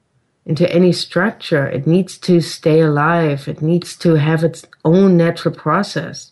into 0.46 0.72
any 0.74 0.91
structure. 0.91 1.67
It 1.67 1.86
needs 1.86 2.17
to 2.19 2.41
stay 2.41 2.79
alive. 2.81 3.48
It 3.48 3.62
needs 3.62 3.98
to 3.98 4.15
have 4.15 4.43
its 4.43 4.65
own 4.86 5.17
natural 5.17 5.53
process. 5.53 6.31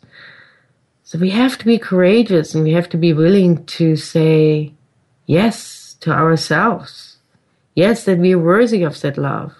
So 1.08 1.18
we 1.18 1.30
have 1.30 1.58
to 1.60 1.66
be 1.66 1.80
courageous 1.80 2.54
and 2.54 2.66
we 2.66 2.74
have 2.74 2.90
to 2.90 2.98
be 2.98 3.14
willing 3.14 3.64
to 3.78 3.96
say 3.96 4.74
yes 5.26 5.96
to 6.02 6.12
ourselves. 6.12 7.20
Yes, 7.76 8.04
that 8.04 8.18
we 8.18 8.34
are 8.34 8.40
worthy 8.40 8.84
of 8.84 9.00
that 9.00 9.18
love. 9.18 9.56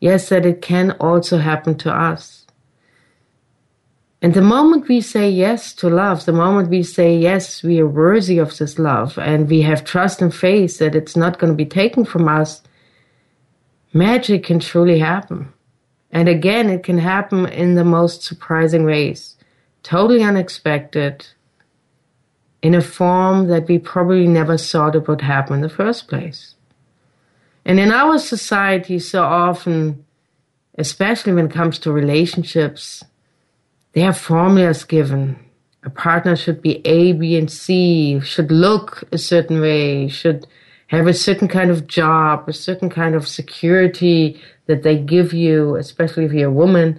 Yes, 0.00 0.30
that 0.30 0.46
it 0.46 0.62
can 0.62 0.92
also 0.92 1.36
happen 1.36 1.76
to 1.76 1.92
us. 1.92 2.46
And 4.22 4.32
the 4.32 4.40
moment 4.40 4.88
we 4.88 5.02
say 5.02 5.28
yes 5.28 5.74
to 5.74 5.90
love, 5.90 6.24
the 6.24 6.32
moment 6.32 6.70
we 6.70 6.82
say 6.82 7.14
yes, 7.14 7.62
we 7.62 7.78
are 7.80 7.86
worthy 7.86 8.38
of 8.38 8.56
this 8.56 8.78
love 8.78 9.18
and 9.18 9.50
we 9.50 9.60
have 9.60 9.84
trust 9.84 10.22
and 10.22 10.34
faith 10.34 10.78
that 10.78 10.94
it's 10.94 11.16
not 11.16 11.38
going 11.38 11.52
to 11.52 11.64
be 11.64 11.66
taken 11.66 12.06
from 12.06 12.28
us, 12.28 12.62
magic 13.92 14.44
can 14.44 14.60
truly 14.60 15.00
happen. 15.00 15.52
And 16.12 16.30
again, 16.30 16.70
it 16.70 16.82
can 16.82 16.96
happen 16.96 17.44
in 17.44 17.74
the 17.74 17.84
most 17.84 18.22
surprising 18.22 18.86
ways, 18.86 19.35
totally 19.86 20.24
unexpected, 20.24 21.24
in 22.60 22.74
a 22.74 22.80
form 22.80 23.46
that 23.46 23.68
we 23.68 23.78
probably 23.78 24.26
never 24.26 24.58
thought 24.58 24.96
it 24.96 25.06
would 25.06 25.20
happen 25.20 25.54
in 25.54 25.60
the 25.60 25.68
first 25.68 26.08
place. 26.08 26.56
And 27.64 27.78
in 27.78 27.92
our 27.92 28.18
society, 28.18 28.98
so 28.98 29.22
often, 29.22 30.04
especially 30.76 31.34
when 31.34 31.46
it 31.46 31.52
comes 31.52 31.78
to 31.78 31.92
relationships, 31.92 33.04
there 33.92 34.08
are 34.08 34.12
formulas 34.12 34.82
given. 34.82 35.38
A 35.84 35.90
partner 35.90 36.34
should 36.34 36.60
be 36.60 36.84
A, 36.84 37.12
B, 37.12 37.36
and 37.36 37.48
C, 37.48 38.18
should 38.18 38.50
look 38.50 39.04
a 39.12 39.18
certain 39.18 39.60
way, 39.60 40.08
should 40.08 40.48
have 40.88 41.06
a 41.06 41.14
certain 41.14 41.46
kind 41.46 41.70
of 41.70 41.86
job, 41.86 42.48
a 42.48 42.52
certain 42.52 42.90
kind 42.90 43.14
of 43.14 43.28
security 43.28 44.40
that 44.66 44.82
they 44.82 44.98
give 44.98 45.32
you, 45.32 45.76
especially 45.76 46.24
if 46.24 46.32
you're 46.32 46.48
a 46.48 46.62
woman. 46.64 46.98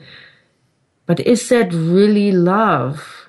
But 1.07 1.19
is 1.21 1.49
that 1.49 1.73
really 1.73 2.31
love? 2.31 3.27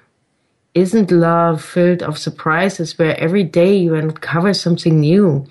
Isn't 0.74 1.10
love 1.10 1.64
filled 1.64 2.02
of 2.02 2.18
surprises 2.18 2.98
where 2.98 3.18
every 3.18 3.44
day 3.44 3.74
you 3.74 3.94
uncover 3.94 4.52
something 4.52 5.00
new? 5.00 5.46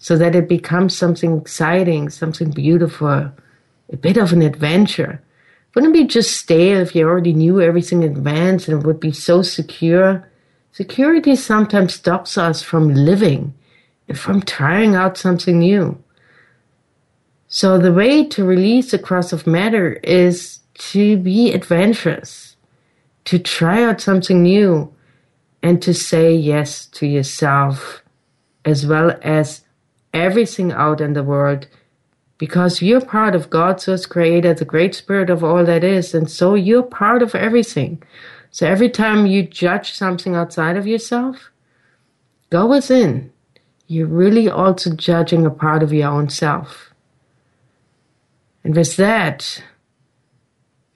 so 0.00 0.16
that 0.16 0.34
it 0.34 0.48
becomes 0.48 0.96
something 0.96 1.36
exciting, 1.36 2.08
something 2.08 2.50
beautiful, 2.50 3.30
a 3.92 3.96
bit 3.96 4.16
of 4.16 4.32
an 4.32 4.40
adventure. 4.40 5.22
Wouldn't 5.74 5.94
it 5.94 6.00
be 6.00 6.06
just 6.06 6.38
stale 6.38 6.80
if 6.80 6.94
you 6.94 7.06
already 7.06 7.34
knew 7.34 7.60
everything 7.60 8.02
in 8.02 8.12
advance 8.12 8.66
and 8.66 8.80
it 8.80 8.86
would 8.86 8.98
be 8.98 9.12
so 9.12 9.42
secure? 9.42 10.26
Security 10.72 11.36
sometimes 11.36 11.94
stops 11.94 12.38
us 12.38 12.62
from 12.62 12.94
living 12.94 13.52
and 14.08 14.18
from 14.18 14.40
trying 14.40 14.94
out 14.94 15.18
something 15.18 15.58
new. 15.58 16.02
So 17.48 17.76
the 17.76 17.92
way 17.92 18.24
to 18.24 18.44
release 18.44 18.92
the 18.92 18.98
cross 18.98 19.34
of 19.34 19.46
matter 19.46 19.94
is 20.02 20.59
to 20.80 21.16
be 21.16 21.52
adventurous, 21.52 22.56
to 23.26 23.38
try 23.38 23.84
out 23.84 24.00
something 24.00 24.42
new, 24.42 24.92
and 25.62 25.82
to 25.82 25.92
say 25.92 26.34
yes 26.34 26.86
to 26.86 27.06
yourself, 27.06 28.02
as 28.64 28.86
well 28.86 29.18
as 29.22 29.62
everything 30.12 30.72
out 30.72 31.00
in 31.00 31.12
the 31.12 31.22
world 31.22 31.66
because 32.40 32.80
you're 32.80 33.02
part 33.02 33.34
of 33.34 33.50
God's 33.50 33.84
first 33.84 34.08
creator, 34.08 34.54
the 34.54 34.64
great 34.64 34.94
spirit 34.94 35.28
of 35.28 35.44
all 35.44 35.62
that 35.66 35.84
is, 35.84 36.14
and 36.14 36.30
so 36.30 36.54
you're 36.54 36.82
part 36.82 37.20
of 37.20 37.34
everything. 37.34 38.02
So 38.50 38.66
every 38.66 38.88
time 38.88 39.26
you 39.26 39.42
judge 39.42 39.92
something 39.92 40.34
outside 40.34 40.78
of 40.78 40.86
yourself, 40.86 41.50
go 42.48 42.64
within. 42.64 43.30
You're 43.88 44.06
really 44.06 44.48
also 44.48 44.94
judging 44.94 45.44
a 45.44 45.50
part 45.50 45.82
of 45.82 45.92
your 45.92 46.08
own 46.08 46.30
self. 46.30 46.94
And 48.64 48.74
with 48.74 48.96
that, 48.96 49.62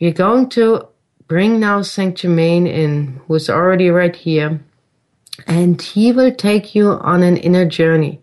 we're 0.01 0.13
going 0.13 0.49
to 0.51 0.89
bring 1.29 1.61
now 1.61 1.83
Saint 1.83 2.17
Germain 2.17 2.67
in, 2.67 3.21
who's 3.27 3.49
already 3.49 3.89
right 3.89 4.15
here, 4.15 4.61
and 5.47 5.81
he 5.81 6.13
will 6.13 6.35
take 6.35 6.75
you 6.75 6.91
on 6.91 7.23
an 7.23 7.37
inner 7.37 7.65
journey. 7.65 8.21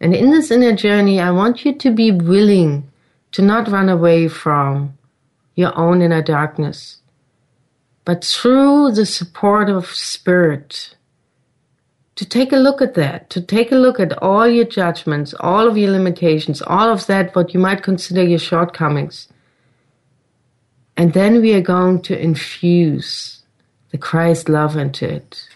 And 0.00 0.14
in 0.14 0.30
this 0.30 0.50
inner 0.50 0.74
journey, 0.74 1.20
I 1.20 1.30
want 1.30 1.64
you 1.64 1.74
to 1.74 1.90
be 1.90 2.10
willing 2.12 2.90
to 3.32 3.42
not 3.42 3.68
run 3.68 3.88
away 3.88 4.28
from 4.28 4.96
your 5.54 5.76
own 5.78 6.02
inner 6.02 6.22
darkness, 6.22 6.98
but 8.04 8.24
through 8.24 8.92
the 8.92 9.06
support 9.06 9.70
of 9.70 9.86
spirit, 9.86 10.94
to 12.14 12.24
take 12.24 12.52
a 12.52 12.56
look 12.56 12.80
at 12.80 12.94
that, 12.94 13.30
to 13.30 13.40
take 13.40 13.72
a 13.72 13.76
look 13.76 13.98
at 13.98 14.16
all 14.22 14.46
your 14.48 14.64
judgments, 14.64 15.34
all 15.40 15.66
of 15.66 15.76
your 15.76 15.90
limitations, 15.90 16.62
all 16.62 16.90
of 16.90 17.06
that, 17.06 17.34
what 17.34 17.52
you 17.52 17.60
might 17.60 17.82
consider 17.82 18.22
your 18.22 18.38
shortcomings. 18.38 19.28
And 20.96 21.12
then 21.12 21.40
we 21.40 21.52
are 21.54 21.60
going 21.60 22.02
to 22.02 22.18
infuse 22.18 23.42
the 23.90 23.98
Christ 23.98 24.48
love 24.48 24.76
into 24.76 25.08
it 25.08 25.48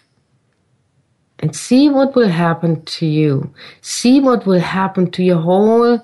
and 1.39 1.57
see 1.57 1.89
what 1.89 2.15
will 2.15 2.29
happen 2.29 2.85
to 2.85 3.07
you. 3.07 3.53
See 3.81 4.21
what 4.21 4.47
will 4.47 4.61
happen 4.61 5.11
to 5.13 5.23
your 5.23 5.41
whole 5.41 6.01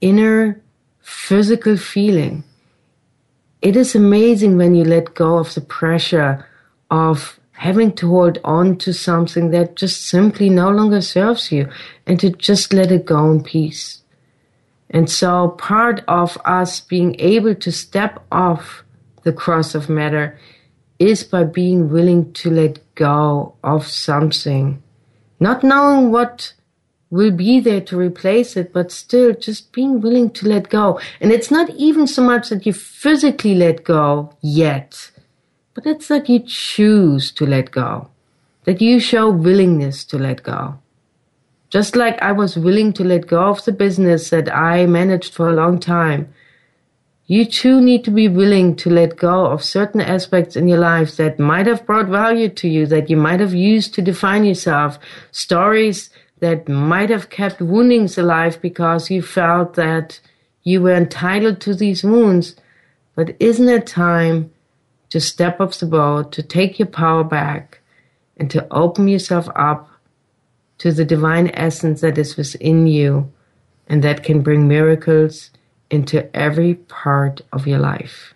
inner 0.00 0.60
physical 1.00 1.76
feeling. 1.76 2.44
It 3.60 3.76
is 3.76 3.96
amazing 3.96 4.56
when 4.56 4.76
you 4.76 4.84
let 4.84 5.14
go 5.14 5.38
of 5.38 5.54
the 5.54 5.60
pressure 5.60 6.46
of 6.90 7.40
having 7.52 7.92
to 7.92 8.08
hold 8.08 8.38
on 8.44 8.76
to 8.76 8.94
something 8.94 9.50
that 9.50 9.74
just 9.74 10.06
simply 10.06 10.48
no 10.48 10.70
longer 10.70 11.00
serves 11.00 11.50
you 11.50 11.68
and 12.06 12.20
to 12.20 12.30
just 12.30 12.72
let 12.72 12.92
it 12.92 13.04
go 13.04 13.32
in 13.32 13.42
peace. 13.42 14.00
And 14.90 15.10
so 15.10 15.48
part 15.50 16.02
of 16.08 16.38
us 16.44 16.80
being 16.80 17.16
able 17.18 17.54
to 17.54 17.72
step 17.72 18.24
off 18.32 18.84
the 19.22 19.32
cross 19.32 19.74
of 19.74 19.88
matter 19.88 20.38
is 20.98 21.22
by 21.24 21.44
being 21.44 21.90
willing 21.90 22.32
to 22.32 22.50
let 22.50 22.78
go 22.94 23.54
of 23.62 23.86
something, 23.86 24.82
not 25.38 25.62
knowing 25.62 26.10
what 26.10 26.54
will 27.10 27.30
be 27.30 27.60
there 27.60 27.80
to 27.80 27.96
replace 27.96 28.56
it, 28.56 28.72
but 28.72 28.92
still 28.92 29.32
just 29.34 29.72
being 29.72 30.00
willing 30.00 30.30
to 30.30 30.48
let 30.48 30.68
go. 30.68 31.00
And 31.20 31.32
it's 31.32 31.50
not 31.50 31.70
even 31.70 32.06
so 32.06 32.22
much 32.22 32.48
that 32.48 32.66
you 32.66 32.72
physically 32.72 33.54
let 33.54 33.84
go 33.84 34.34
yet, 34.40 35.10
but 35.74 35.86
it's 35.86 36.08
that 36.08 36.28
you 36.28 36.40
choose 36.40 37.30
to 37.32 37.46
let 37.46 37.70
go, 37.70 38.08
that 38.64 38.80
you 38.80 39.00
show 39.00 39.30
willingness 39.30 40.04
to 40.06 40.18
let 40.18 40.42
go. 40.42 40.78
Just 41.70 41.96
like 41.96 42.20
I 42.22 42.32
was 42.32 42.56
willing 42.56 42.92
to 42.94 43.04
let 43.04 43.26
go 43.26 43.42
of 43.44 43.64
the 43.64 43.72
business 43.72 44.30
that 44.30 44.54
I 44.54 44.86
managed 44.86 45.34
for 45.34 45.48
a 45.48 45.54
long 45.54 45.78
time 45.78 46.32
you 47.30 47.44
too 47.44 47.78
need 47.82 48.04
to 48.04 48.10
be 48.10 48.26
willing 48.26 48.74
to 48.74 48.88
let 48.88 49.18
go 49.18 49.44
of 49.44 49.62
certain 49.62 50.00
aspects 50.00 50.56
in 50.56 50.66
your 50.66 50.78
life 50.78 51.16
that 51.16 51.38
might 51.38 51.66
have 51.66 51.84
brought 51.84 52.06
value 52.06 52.48
to 52.48 52.66
you, 52.66 52.86
that 52.86 53.10
you 53.10 53.18
might 53.18 53.38
have 53.38 53.52
used 53.52 53.92
to 53.94 54.02
define 54.02 54.46
yourself, 54.46 54.98
stories 55.30 56.08
that 56.40 56.66
might 56.70 57.10
have 57.10 57.28
kept 57.28 57.60
woundings 57.60 58.16
alive 58.16 58.58
because 58.62 59.10
you 59.10 59.20
felt 59.20 59.74
that 59.74 60.20
you 60.62 60.80
were 60.80 60.94
entitled 60.94 61.60
to 61.60 61.74
these 61.74 62.02
wounds. 62.02 62.56
But 63.14 63.36
isn't 63.38 63.68
it 63.68 63.86
time 63.86 64.50
to 65.10 65.20
step 65.20 65.60
off 65.60 65.78
the 65.78 65.86
boat, 65.86 66.32
to 66.32 66.42
take 66.42 66.78
your 66.78 66.88
power 66.88 67.24
back, 67.24 67.80
and 68.38 68.50
to 68.52 68.66
open 68.72 69.06
yourself 69.06 69.50
up 69.54 69.90
to 70.78 70.92
the 70.92 71.04
divine 71.04 71.50
essence 71.54 72.00
that 72.00 72.18
is 72.18 72.36
within 72.36 72.86
you 72.86 73.32
and 73.88 74.02
that 74.04 74.22
can 74.22 74.42
bring 74.42 74.68
miracles 74.68 75.50
into 75.90 76.34
every 76.36 76.74
part 76.74 77.40
of 77.52 77.66
your 77.66 77.78
life. 77.78 78.34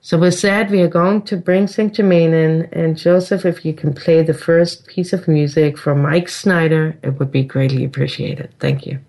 So 0.00 0.18
with 0.18 0.40
that, 0.42 0.70
we 0.70 0.82
are 0.82 0.88
going 0.88 1.22
to 1.22 1.36
bring. 1.36 1.66
Germain 1.66 2.32
in. 2.32 2.68
And 2.72 2.96
Joseph, 2.96 3.44
if 3.44 3.64
you 3.64 3.72
can 3.72 3.92
play 3.92 4.22
the 4.22 4.34
first 4.34 4.86
piece 4.86 5.12
of 5.12 5.26
music 5.26 5.76
from 5.76 6.02
Mike 6.02 6.28
Snyder, 6.28 6.96
it 7.02 7.18
would 7.18 7.32
be 7.32 7.42
greatly 7.42 7.84
appreciated. 7.84 8.54
Thank 8.60 8.86
you. 8.86 9.00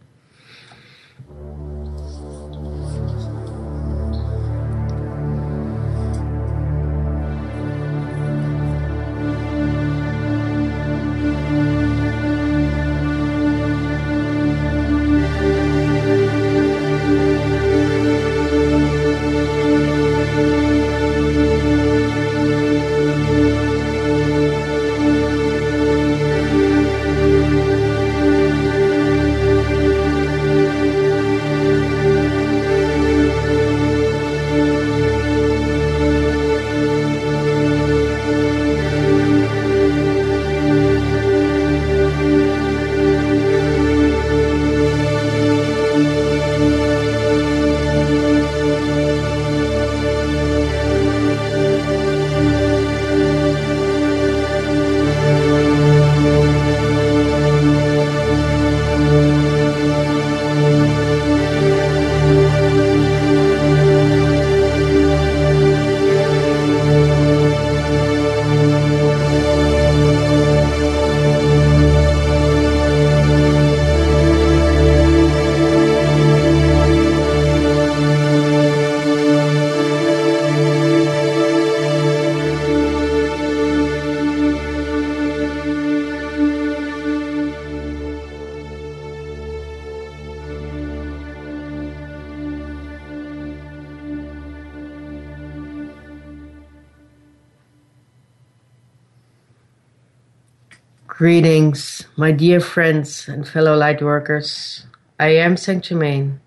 My 102.20 102.32
dear 102.32 102.60
friends 102.60 103.28
and 103.28 103.48
fellow 103.48 103.78
light 103.78 104.02
workers. 104.02 104.88
I 105.20 105.36
am 105.36 105.56
Saint 105.56 105.84
Germain, 105.84 106.42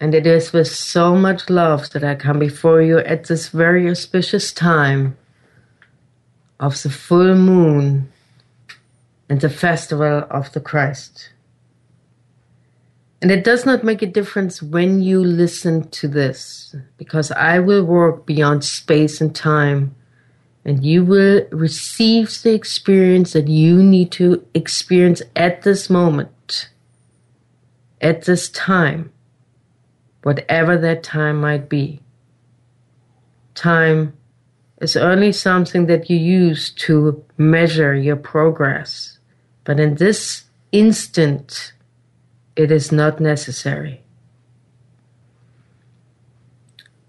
and 0.00 0.14
it 0.14 0.26
is 0.26 0.54
with 0.54 0.68
so 0.68 1.14
much 1.14 1.50
love 1.50 1.90
that 1.90 2.02
I 2.02 2.14
come 2.14 2.38
before 2.38 2.80
you 2.80 3.00
at 3.00 3.24
this 3.24 3.50
very 3.50 3.90
auspicious 3.90 4.52
time 4.52 5.18
of 6.58 6.82
the 6.82 6.88
full 6.88 7.34
moon 7.34 8.10
and 9.28 9.38
the 9.38 9.50
festival 9.50 10.24
of 10.30 10.50
the 10.52 10.60
Christ. 10.60 11.28
And 13.20 13.30
it 13.30 13.44
does 13.44 13.66
not 13.66 13.84
make 13.84 14.00
a 14.00 14.06
difference 14.06 14.62
when 14.62 15.02
you 15.02 15.22
listen 15.22 15.90
to 15.90 16.08
this, 16.08 16.74
because 16.96 17.30
I 17.32 17.58
will 17.58 17.84
work 17.84 18.24
beyond 18.24 18.64
space 18.64 19.20
and 19.20 19.34
time, 19.34 19.94
and 20.66 20.84
you 20.84 21.04
will 21.04 21.46
receive 21.52 22.42
the 22.42 22.52
experience 22.52 23.34
that 23.34 23.46
you 23.46 23.80
need 23.80 24.10
to 24.10 24.44
experience 24.52 25.22
at 25.36 25.62
this 25.62 25.88
moment, 25.88 26.70
at 28.00 28.24
this 28.24 28.48
time, 28.48 29.12
whatever 30.24 30.76
that 30.76 31.04
time 31.04 31.40
might 31.40 31.68
be. 31.68 32.00
Time 33.54 34.14
is 34.80 34.96
only 34.96 35.30
something 35.30 35.86
that 35.86 36.10
you 36.10 36.16
use 36.16 36.70
to 36.70 37.24
measure 37.38 37.94
your 37.94 38.16
progress, 38.16 39.20
but 39.62 39.78
in 39.78 39.94
this 39.94 40.46
instant, 40.72 41.74
it 42.56 42.72
is 42.72 42.90
not 42.90 43.20
necessary. 43.20 44.02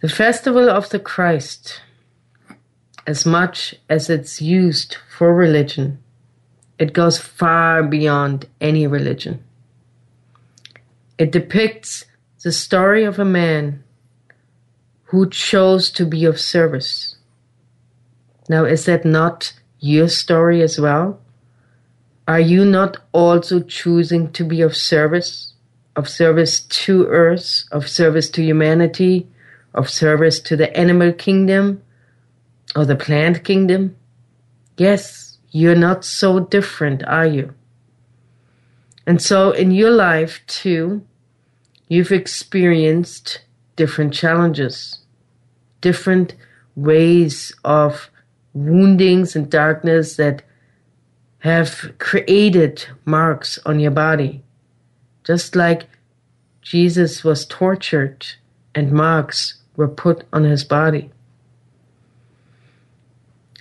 The 0.02 0.10
festival 0.10 0.70
of 0.70 0.92
the 0.92 1.00
Christ, 1.00 1.82
as 3.08 3.26
much 3.26 3.74
as 3.90 4.10
it's 4.10 4.42
used 4.42 4.98
for 5.18 5.34
religion, 5.34 5.98
it 6.78 6.92
goes 6.92 7.18
far 7.18 7.82
beyond 7.82 8.46
any 8.60 8.86
religion. 8.86 9.42
It 11.18 11.32
depicts 11.32 12.06
the 12.44 12.52
story 12.52 13.06
of 13.06 13.18
a 13.18 13.26
man 13.26 13.84
who 15.06 15.30
chose 15.30 15.90
to 15.92 16.06
be 16.06 16.26
of 16.26 16.40
service. 16.40 17.16
Now, 18.50 18.66
is 18.66 18.86
that 18.86 19.06
not 19.06 19.54
your 19.80 20.10
story 20.10 20.62
as 20.62 20.78
well? 20.78 21.20
Are 22.28 22.42
you 22.42 22.66
not 22.66 22.98
also 23.14 23.62
choosing 23.62 24.34
to 24.34 24.44
be 24.44 24.62
of 24.62 24.76
service? 24.76 25.54
Of 25.96 26.10
service 26.10 26.60
to 26.60 27.08
earth, 27.08 27.64
of 27.72 27.88
service 27.88 28.30
to 28.32 28.44
humanity, 28.44 29.28
of 29.74 29.90
service 29.90 30.42
to 30.42 30.58
the 30.58 30.76
animal 30.78 31.14
kingdom 31.14 31.82
or 32.76 32.86
the 32.86 32.96
plant 32.96 33.44
kingdom? 33.44 33.96
Yes, 34.78 35.38
you're 35.52 35.76
not 35.76 36.06
so 36.06 36.40
different, 36.40 37.04
are 37.06 37.26
you? 37.26 37.54
And 39.06 39.22
so 39.22 39.52
in 39.52 39.72
your 39.72 39.92
life 39.92 40.42
too, 40.48 41.06
you've 41.88 42.12
experienced 42.12 43.42
different 43.76 44.14
challenges, 44.14 45.00
different 45.82 46.36
ways 46.76 47.54
of 47.64 48.10
woundings 48.54 49.36
and 49.36 49.50
darkness 49.50 50.18
that 50.18 50.44
have 51.40 51.94
created 52.00 52.86
marks 53.06 53.58
on 53.66 53.80
your 53.80 53.92
body. 53.92 54.44
Just 55.24 55.56
like 55.56 55.88
Jesus 56.62 57.24
was 57.24 57.46
tortured 57.46 58.26
and 58.76 58.92
marks 58.92 59.56
were 59.76 59.88
put 59.88 60.26
on 60.34 60.44
his 60.44 60.64
body. 60.64 61.12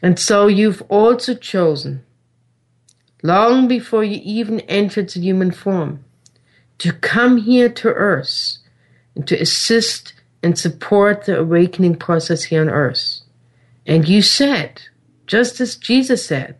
And 0.02 0.18
so 0.18 0.46
you've 0.46 0.82
also 0.88 1.34
chosen, 1.34 2.04
long 3.22 3.66
before 3.68 4.04
you 4.04 4.20
even 4.22 4.60
entered 4.60 5.10
the 5.10 5.20
human 5.20 5.50
form, 5.50 6.04
to 6.78 6.92
come 6.92 7.38
here 7.38 7.70
to 7.70 7.88
earth 7.88 8.58
and 9.14 9.26
to 9.28 9.40
assist 9.40 10.12
and 10.42 10.58
support 10.58 11.24
the 11.24 11.38
awakening 11.38 11.96
process 11.96 12.44
here 12.44 12.60
on 12.60 12.68
earth. 12.68 13.20
And 13.86 14.06
you 14.06 14.20
said, 14.20 14.82
just 15.26 15.60
as 15.60 15.76
Jesus 15.76 16.24
said, 16.26 16.56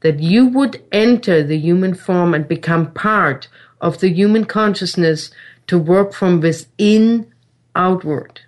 that 0.00 0.20
you 0.20 0.46
would 0.46 0.84
enter 0.92 1.42
the 1.42 1.58
human 1.58 1.94
form 1.94 2.34
and 2.34 2.46
become 2.46 2.92
part 2.92 3.48
of 3.80 3.98
the 4.00 4.12
human 4.12 4.44
consciousness 4.44 5.30
to 5.66 5.78
work 5.78 6.12
from 6.12 6.40
within 6.40 7.32
outward, 7.74 8.40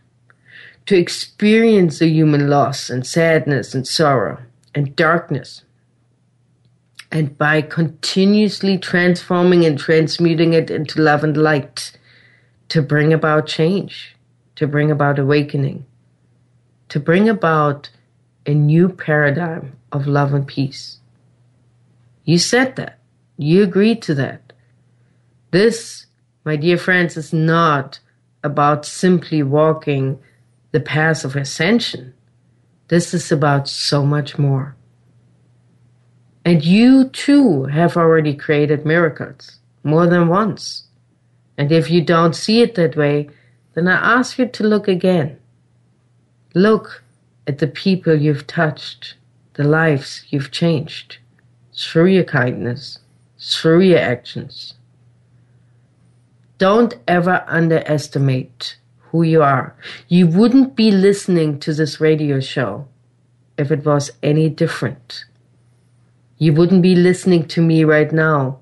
to 0.89 0.97
experience 0.97 1.99
the 1.99 2.09
human 2.09 2.49
loss 2.49 2.89
and 2.89 3.07
sadness 3.07 3.75
and 3.75 3.87
sorrow 3.87 4.39
and 4.75 4.97
darkness. 4.97 5.63
And 7.13 7.37
by 7.37 7.61
continuously 7.61 8.79
transforming 8.79 9.67
and 9.67 9.79
transmuting 9.79 10.55
it 10.55 10.71
into 10.71 11.03
love 11.03 11.23
and 11.23 11.37
light, 11.37 11.93
to 12.71 12.81
bring 12.81 13.13
about 13.13 13.47
change, 13.47 14.17
to 14.57 14.67
bring 14.67 14.91
about 14.91 15.19
awakening, 15.19 15.85
to 16.89 16.99
bring 16.99 17.29
about 17.29 17.91
a 18.47 18.55
new 18.55 18.89
paradigm 18.89 19.77
of 19.93 20.07
love 20.07 20.33
and 20.33 20.47
peace. 20.47 21.01
You 22.25 22.39
said 22.39 22.77
that. 22.77 22.99
You 23.37 23.63
agreed 23.63 24.01
to 24.05 24.15
that. 24.15 24.55
This, 25.51 26.07
my 26.47 26.57
dear 26.57 26.79
friends, 26.79 27.19
is 27.19 27.31
not 27.31 28.01
about 28.43 28.87
simply 28.87 29.43
walking 29.43 30.19
the 30.71 30.81
path 30.81 31.25
of 31.25 31.37
ascension. 31.37 32.15
This 32.89 33.15
is 33.15 33.31
about 33.31 33.69
so 33.69 34.05
much 34.05 34.39
more. 34.39 34.77
And 36.45 36.65
you 36.65 37.09
too 37.11 37.65
have 37.65 37.97
already 37.97 38.35
created 38.35 38.87
miracles, 38.87 39.59
more 39.83 40.07
than 40.07 40.29
once. 40.29 40.85
And 41.59 41.71
if 41.71 41.91
you 41.91 42.03
don't 42.03 42.35
see 42.35 42.63
it 42.63 42.75
that 42.77 42.97
way, 42.97 43.29
then 43.75 43.89
I 43.89 44.19
ask 44.19 44.39
you 44.39 44.47
to 44.47 44.65
look 44.65 44.89
again. 44.89 45.39
Look 46.55 47.03
at 47.47 47.59
the 47.59 47.67
people 47.67 48.15
you've 48.15 48.47
touched, 48.47 49.17
the 49.55 49.65
lives 49.65 50.25
you've 50.31 50.51
changed 50.51 51.19
through 51.77 52.07
your 52.07 52.25
kindness, 52.25 53.01
through 53.39 53.81
your 53.81 53.99
actions. 53.99 54.75
Don't 56.57 56.97
ever 57.07 57.45
underestimate 57.47 58.78
who 59.11 59.23
you 59.23 59.43
are. 59.43 59.75
You 60.09 60.27
wouldn't 60.27 60.77
be 60.77 60.91
listening 60.91 61.61
to 61.61 61.73
this 61.73 62.01
radio 62.01 62.41
show 62.41 62.87
if 63.57 63.71
it 63.71 63.85
was 63.85 64.11
any 64.23 64.49
different. 64.49 65.25
You 66.39 66.53
wouldn't 66.53 66.83
be 66.83 66.95
listening 66.95 67.49
to 67.49 67.63
me 67.63 67.85
right 67.85 68.13
now 68.13 68.61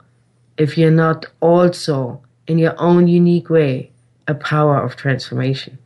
if 0.56 0.78
you're 0.78 0.90
not 0.90 1.26
also, 1.40 2.22
in 2.46 2.59
your 2.59 2.74
own 2.80 3.09
unique 3.09 3.50
way, 3.50 3.90
a 4.26 4.35
power 4.35 4.82
of 4.82 4.96
transformation. 4.96 5.78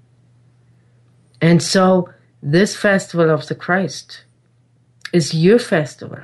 And 1.40 1.62
so, 1.62 2.10
this 2.42 2.76
festival 2.76 3.30
of 3.30 3.48
the 3.48 3.54
Christ 3.54 4.24
is 5.12 5.34
your 5.34 5.58
festival. 5.58 6.20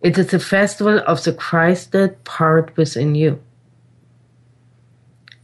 It 0.00 0.18
is 0.18 0.32
a 0.32 0.38
festival 0.38 1.00
of 1.06 1.22
the 1.22 1.32
Christed 1.32 2.24
part 2.24 2.76
within 2.76 3.14
you. 3.14 3.40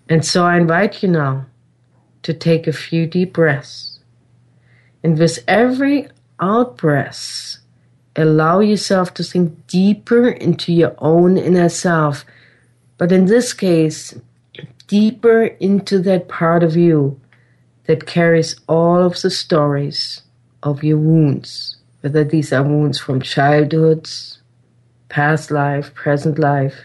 And 0.08 0.24
so 0.24 0.44
I 0.44 0.56
invite 0.56 1.02
you 1.02 1.10
now 1.10 1.46
to 2.28 2.34
take 2.34 2.66
a 2.66 2.74
few 2.74 3.06
deep 3.06 3.32
breaths. 3.32 4.00
And 5.02 5.18
with 5.18 5.38
every 5.48 6.08
out 6.38 6.76
breath, 6.76 7.56
allow 8.16 8.60
yourself 8.60 9.14
to 9.14 9.24
sink 9.24 9.66
deeper 9.66 10.28
into 10.28 10.70
your 10.70 10.94
own 10.98 11.38
inner 11.38 11.70
self. 11.70 12.26
But 12.98 13.12
in 13.12 13.24
this 13.24 13.54
case, 13.54 14.14
deeper 14.88 15.44
into 15.44 16.00
that 16.00 16.28
part 16.28 16.62
of 16.62 16.76
you 16.76 17.18
that 17.84 18.04
carries 18.04 18.60
all 18.68 19.02
of 19.02 19.22
the 19.22 19.30
stories 19.30 20.20
of 20.62 20.84
your 20.84 20.98
wounds, 20.98 21.78
whether 22.02 22.24
these 22.24 22.52
are 22.52 22.62
wounds 22.62 23.00
from 23.00 23.22
childhoods, 23.22 24.42
past 25.08 25.50
life, 25.50 25.94
present 25.94 26.38
life, 26.38 26.76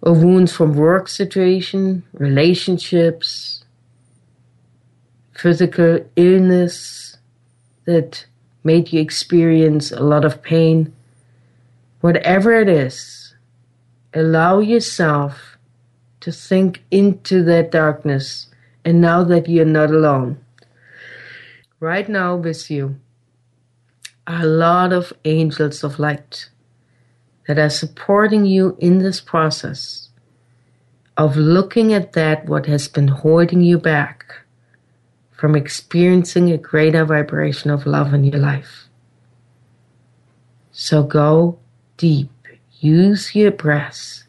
or 0.00 0.12
wounds 0.12 0.52
from 0.52 0.76
work 0.76 1.08
situation, 1.08 2.04
relationships, 2.12 3.57
physical 5.38 6.00
illness 6.16 7.16
that 7.84 8.26
made 8.64 8.92
you 8.92 9.00
experience 9.00 9.92
a 9.92 10.02
lot 10.02 10.24
of 10.24 10.42
pain. 10.42 10.92
Whatever 12.00 12.60
it 12.60 12.68
is, 12.68 13.34
allow 14.12 14.58
yourself 14.58 15.56
to 16.20 16.32
sink 16.32 16.82
into 16.90 17.44
that 17.44 17.70
darkness 17.70 18.48
and 18.84 19.00
now 19.00 19.22
that 19.22 19.48
you're 19.48 19.64
not 19.64 19.90
alone. 19.90 20.38
Right 21.78 22.08
now 22.08 22.34
with 22.34 22.68
you 22.68 22.98
are 24.26 24.42
a 24.42 24.46
lot 24.46 24.92
of 24.92 25.12
angels 25.24 25.84
of 25.84 26.00
light 26.00 26.50
that 27.46 27.60
are 27.60 27.70
supporting 27.70 28.44
you 28.44 28.76
in 28.80 28.98
this 28.98 29.20
process 29.20 30.08
of 31.16 31.36
looking 31.36 31.92
at 31.92 32.12
that 32.14 32.46
what 32.46 32.66
has 32.66 32.88
been 32.88 33.08
holding 33.08 33.60
you 33.60 33.78
back 33.78 34.42
from 35.38 35.54
experiencing 35.54 36.50
a 36.50 36.58
greater 36.58 37.04
vibration 37.04 37.70
of 37.70 37.86
love 37.86 38.12
in 38.12 38.24
your 38.24 38.40
life. 38.40 38.88
So 40.72 41.02
go 41.04 41.58
deep. 41.96 42.30
use 42.80 43.34
your 43.34 43.50
breath 43.50 44.22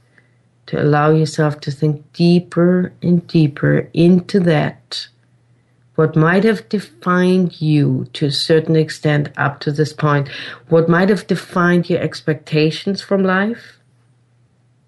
to 0.66 0.82
allow 0.82 1.12
yourself 1.12 1.60
to 1.60 1.72
think 1.72 2.12
deeper 2.14 2.92
and 3.04 3.28
deeper 3.28 3.90
into 3.94 4.40
that. 4.40 5.08
What 5.96 6.16
might 6.16 6.44
have 6.44 6.70
defined 6.70 7.62
you 7.62 8.08
to 8.14 8.28
a 8.28 8.32
certain 8.32 8.76
extent 8.76 9.30
up 9.38 9.60
to 9.62 9.72
this 9.72 9.94
point, 9.94 10.30
what 10.70 10.90
might 10.90 11.10
have 11.10 11.28
defined 11.28 11.90
your 11.90 12.00
expectations 12.00 13.02
from 13.02 13.24
life, 13.24 13.78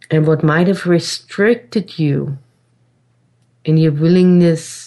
and 0.10 0.25
what 0.25 0.43
might 0.43 0.67
have 0.67 0.88
restricted 0.88 1.99
you 1.99 2.39
in 3.63 3.77
your 3.77 3.91
willingness 3.91 4.80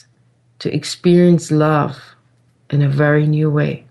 to 0.65 0.75
experience 0.75 1.51
love 1.51 2.17
in 2.71 2.81
a 2.81 2.89
very 2.89 3.27
new 3.27 3.51
way. 3.51 3.85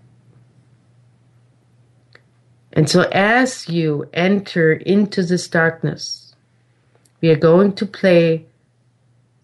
And 2.72 2.90
so, 2.90 3.02
as 3.12 3.68
you 3.68 4.08
enter 4.12 4.72
into 4.72 5.22
this 5.22 5.46
darkness, 5.46 6.34
we 7.20 7.30
are 7.30 7.36
going 7.36 7.74
to 7.74 7.86
play 7.86 8.44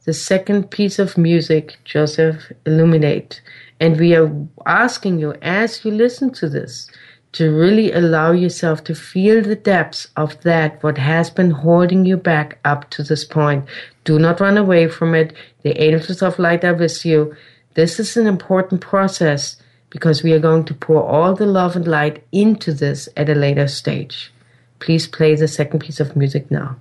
the 0.06 0.12
second 0.12 0.72
piece 0.72 0.98
of 0.98 1.16
music, 1.16 1.78
Joseph 1.84 2.50
Illuminate. 2.66 3.40
And 3.78 3.96
we 3.96 4.16
are 4.16 4.28
asking 4.66 5.20
you, 5.20 5.34
as 5.40 5.84
you 5.84 5.92
listen 5.92 6.32
to 6.32 6.48
this, 6.48 6.90
to 7.32 7.50
really 7.50 7.92
allow 7.92 8.32
yourself 8.32 8.82
to 8.84 8.94
feel 8.94 9.42
the 9.42 9.56
depths 9.56 10.08
of 10.16 10.40
that, 10.42 10.82
what 10.82 10.98
has 10.98 11.30
been 11.30 11.52
holding 11.52 12.04
you 12.04 12.16
back 12.16 12.58
up 12.64 12.90
to 12.90 13.02
this 13.02 13.24
point. 13.24 13.64
Do 14.04 14.18
not 14.18 14.40
run 14.40 14.58
away 14.58 14.88
from 14.88 15.14
it. 15.14 15.32
The 15.62 15.80
angels 15.80 16.22
of 16.22 16.38
light 16.38 16.64
are 16.64 16.74
with 16.74 17.04
you. 17.04 17.36
This 17.74 18.00
is 18.00 18.16
an 18.16 18.26
important 18.26 18.80
process 18.80 19.56
because 19.90 20.22
we 20.22 20.32
are 20.32 20.40
going 20.40 20.64
to 20.64 20.74
pour 20.74 21.02
all 21.02 21.34
the 21.34 21.46
love 21.46 21.76
and 21.76 21.86
light 21.86 22.24
into 22.32 22.72
this 22.72 23.08
at 23.16 23.28
a 23.28 23.34
later 23.34 23.68
stage. 23.68 24.32
Please 24.80 25.06
play 25.06 25.36
the 25.36 25.48
second 25.48 25.80
piece 25.80 26.00
of 26.00 26.16
music 26.16 26.50
now. 26.50 26.76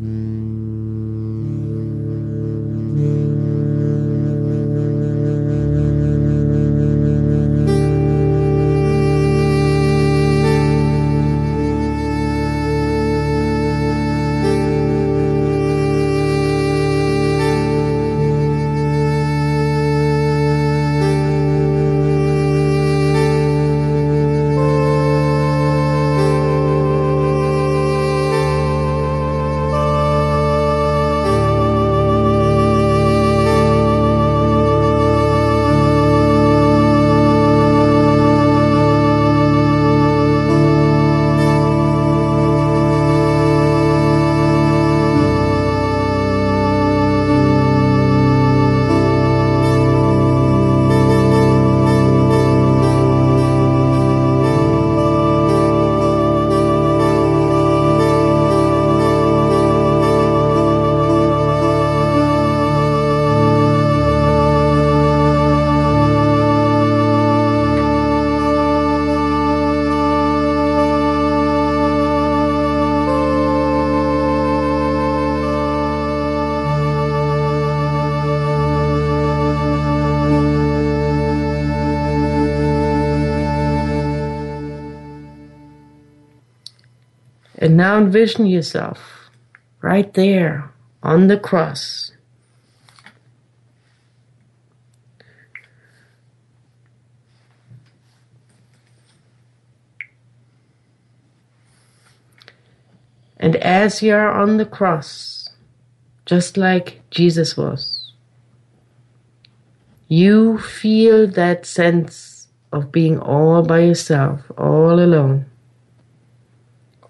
Mm. 0.00 0.81
And 87.72 87.78
now 87.78 87.96
envision 87.96 88.44
yourself 88.44 89.30
right 89.80 90.12
there 90.12 90.70
on 91.02 91.28
the 91.28 91.38
cross. 91.38 92.12
And 103.38 103.56
as 103.56 104.02
you 104.02 104.12
are 104.12 104.30
on 104.30 104.58
the 104.58 104.66
cross, 104.66 105.48
just 106.26 106.58
like 106.58 107.00
Jesus 107.10 107.56
was, 107.56 108.12
you 110.08 110.58
feel 110.58 111.26
that 111.26 111.64
sense 111.64 112.48
of 112.70 112.92
being 112.92 113.18
all 113.18 113.62
by 113.62 113.78
yourself, 113.78 114.42
all 114.58 115.00
alone 115.00 115.46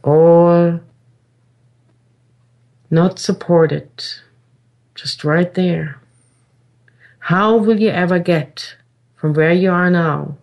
or 0.02 0.80
not 2.90 3.18
supported, 3.18 3.88
just 4.94 5.24
right 5.24 5.54
there. 5.54 6.00
How 7.18 7.56
will 7.56 7.80
you 7.80 7.90
ever 7.90 8.18
get 8.18 8.76
from 9.16 9.32
where 9.32 9.52
you 9.52 9.70
are 9.70 9.90
now 9.90 10.36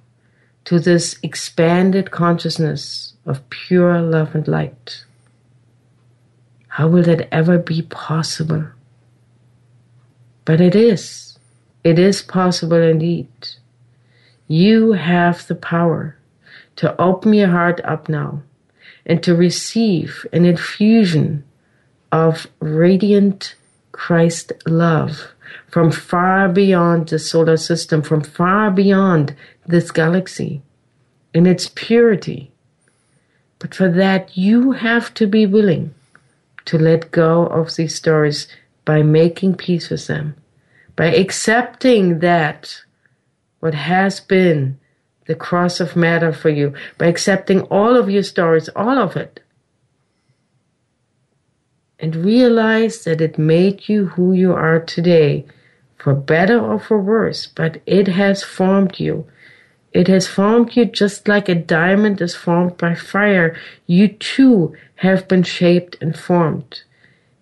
to 0.65 0.79
this 0.79 1.19
expanded 1.21 2.11
consciousness 2.11 3.13
of 3.25 3.47
pure 3.49 4.01
love 4.01 4.33
and 4.33 4.47
light? 4.47 5.03
How 6.69 6.87
will 6.87 7.03
that 7.03 7.27
ever 7.33 7.57
be 7.57 7.81
possible? 7.81 8.65
But 10.45 10.61
it 10.61 10.75
is. 10.75 11.37
It 11.83 11.99
is 11.99 12.21
possible 12.21 12.81
indeed. 12.81 13.27
You 14.47 14.93
have 14.93 15.45
the 15.45 15.55
power 15.55 16.17
to 16.77 16.99
open 16.99 17.33
your 17.33 17.49
heart 17.49 17.81
up 17.83 18.09
now 18.09 18.41
and 19.09 19.23
to 19.23 19.35
receive 19.35 20.25
an 20.31 20.45
infusion 20.45 21.43
of 22.11 22.45
radiant 22.59 23.55
Christ 23.91 24.53
love 24.67 25.33
from 25.67 25.91
far 25.91 26.47
beyond 26.47 27.09
the 27.09 27.17
solar 27.17 27.57
system, 27.57 28.03
from 28.03 28.21
far 28.21 28.69
beyond 28.69 29.35
this 29.65 29.89
galaxy 29.89 30.61
in 31.33 31.47
its 31.47 31.69
purity. 31.73 32.51
But 33.57 33.73
for 33.73 33.89
that, 33.89 34.37
you 34.37 34.73
have 34.73 35.11
to 35.15 35.25
be 35.25 35.47
willing 35.47 35.93
to 36.65 36.77
let 36.77 37.11
go 37.11 37.47
of 37.47 37.75
these 37.75 37.95
stories 37.95 38.47
by 38.85 39.01
making 39.01 39.55
peace 39.55 39.89
with 39.89 40.05
them, 40.05 40.35
by 40.95 41.07
accepting 41.07 42.19
that 42.19 42.81
what 43.59 43.73
has 43.73 44.19
been 44.19 44.79
the 45.29 45.35
cross 45.35 45.79
of 45.79 45.95
matter 45.95 46.33
for 46.33 46.49
you 46.49 46.73
by 46.97 47.05
accepting 47.05 47.61
all 47.69 47.95
of 47.95 48.09
your 48.09 48.23
stories, 48.23 48.67
all 48.69 48.97
of 48.97 49.15
it. 49.15 49.39
And 51.99 52.15
realize 52.15 53.03
that 53.03 53.21
it 53.21 53.37
made 53.37 53.87
you 53.87 54.07
who 54.07 54.33
you 54.33 54.53
are 54.53 54.79
today, 54.79 55.45
for 55.99 56.15
better 56.15 56.59
or 56.59 56.79
for 56.79 56.99
worse, 56.99 57.45
but 57.45 57.79
it 57.85 58.07
has 58.07 58.41
formed 58.41 58.99
you. 58.99 59.27
It 59.93 60.07
has 60.07 60.25
formed 60.25 60.75
you 60.75 60.85
just 60.85 61.27
like 61.27 61.47
a 61.47 61.53
diamond 61.53 62.21
is 62.21 62.33
formed 62.33 62.77
by 62.77 62.95
fire. 62.95 63.55
You 63.85 64.07
too 64.07 64.75
have 64.95 65.27
been 65.27 65.43
shaped 65.43 65.95
and 66.01 66.17
formed. 66.17 66.81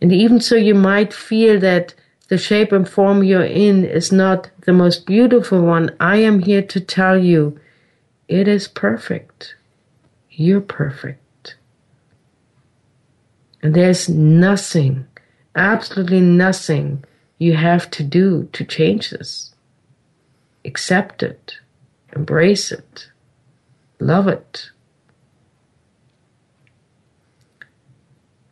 And 0.02 0.12
even 0.12 0.42
so, 0.42 0.56
you 0.58 0.76
might 0.76 1.14
feel 1.14 1.58
that 1.62 1.94
the 2.28 2.38
shape 2.38 2.74
and 2.74 2.88
form 2.88 3.24
you're 3.24 3.46
in 3.68 3.86
is 3.86 4.12
not 4.12 4.50
the 4.66 4.74
most 4.74 5.06
beautiful 5.06 5.62
one. 5.62 5.96
I 6.02 6.18
am 6.18 6.40
here 6.40 6.64
to 6.64 6.82
tell 6.82 7.18
you 7.18 7.58
it 8.28 8.48
is 8.48 8.68
perfect. 8.68 9.56
You're 10.30 10.62
perfect. 10.62 11.56
And 13.62 13.74
there's 13.74 14.08
nothing, 14.08 15.08
absolutely 15.56 16.22
nothing 16.22 17.04
you 17.38 17.56
have 17.56 17.90
to 17.92 18.04
do 18.04 18.50
to 18.54 18.64
change 18.64 19.10
this. 19.10 19.54
Accept 20.66 21.24
it, 21.24 21.56
embrace 22.16 22.72
it, 22.72 23.10
love 24.00 24.28
it. 24.28 24.70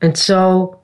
And 0.01 0.17
so, 0.17 0.79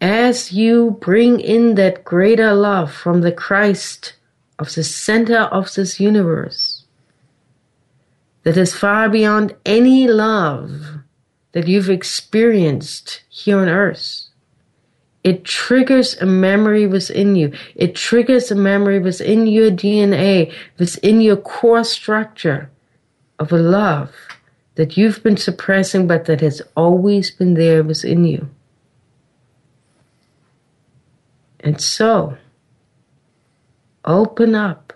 as 0.00 0.52
you 0.52 0.98
bring 1.00 1.40
in 1.40 1.76
that 1.76 2.04
greater 2.04 2.52
love 2.54 2.92
from 2.92 3.20
the 3.20 3.32
Christ 3.32 4.14
of 4.58 4.74
the 4.74 4.82
center 4.84 5.42
of 5.42 5.72
this 5.74 6.00
universe, 6.00 6.81
that 8.44 8.56
is 8.56 8.74
far 8.74 9.08
beyond 9.08 9.54
any 9.64 10.08
love 10.08 11.02
that 11.52 11.68
you've 11.68 11.90
experienced 11.90 13.22
here 13.28 13.58
on 13.58 13.68
earth. 13.68 14.28
It 15.22 15.44
triggers 15.44 16.16
a 16.16 16.26
memory 16.26 16.86
within 16.86 17.36
you. 17.36 17.52
It 17.76 17.94
triggers 17.94 18.50
a 18.50 18.56
memory 18.56 18.98
within 18.98 19.46
your 19.46 19.70
DNA, 19.70 20.52
within 20.78 21.20
your 21.20 21.36
core 21.36 21.84
structure 21.84 22.70
of 23.38 23.52
a 23.52 23.58
love 23.58 24.12
that 24.74 24.96
you've 24.96 25.22
been 25.22 25.36
suppressing, 25.36 26.06
but 26.06 26.24
that 26.24 26.40
has 26.40 26.60
always 26.76 27.30
been 27.30 27.54
there 27.54 27.84
within 27.84 28.24
you. 28.24 28.48
And 31.60 31.80
so, 31.80 32.36
open 34.04 34.56
up. 34.56 34.92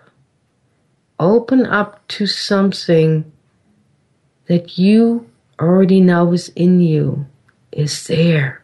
Open 1.21 1.65
up 1.65 2.07
to 2.09 2.27
something 2.27 3.31
that 4.47 4.79
you 4.79 5.29
already 5.61 6.01
know 6.01 6.33
is 6.33 6.49
in 6.51 6.81
you, 6.81 7.27
is 7.73 8.07
there. 8.07 8.63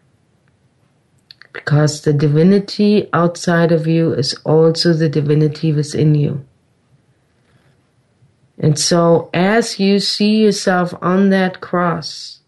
Because 1.53 2.03
the 2.03 2.13
divinity 2.13 3.09
outside 3.13 3.73
of 3.73 3.87
you 3.87 4.13
is 4.13 4.35
also 4.45 4.93
the 4.93 5.09
divinity 5.09 5.73
within 5.73 6.15
you. 6.15 6.45
And 8.59 8.79
so, 8.79 9.29
as 9.35 9.79
you 9.81 9.99
see 9.99 10.45
yourself 10.45 10.95
on 11.03 11.31
that 11.31 11.61
cross, 11.61 12.41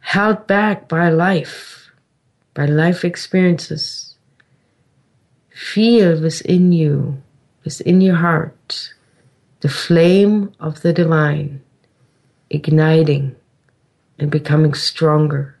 held 0.00 0.46
back 0.46 0.88
by 0.88 1.08
life, 1.10 1.90
by 2.54 2.66
life 2.66 3.04
experiences, 3.04 4.16
feel 5.50 6.20
within 6.20 6.72
you, 6.72 7.20
within 7.64 8.00
your 8.00 8.16
heart, 8.16 8.94
the 9.60 9.68
flame 9.68 10.52
of 10.60 10.82
the 10.82 10.92
divine 10.92 11.60
igniting 12.50 13.36
and 14.18 14.30
becoming 14.30 14.74
stronger. 14.74 15.58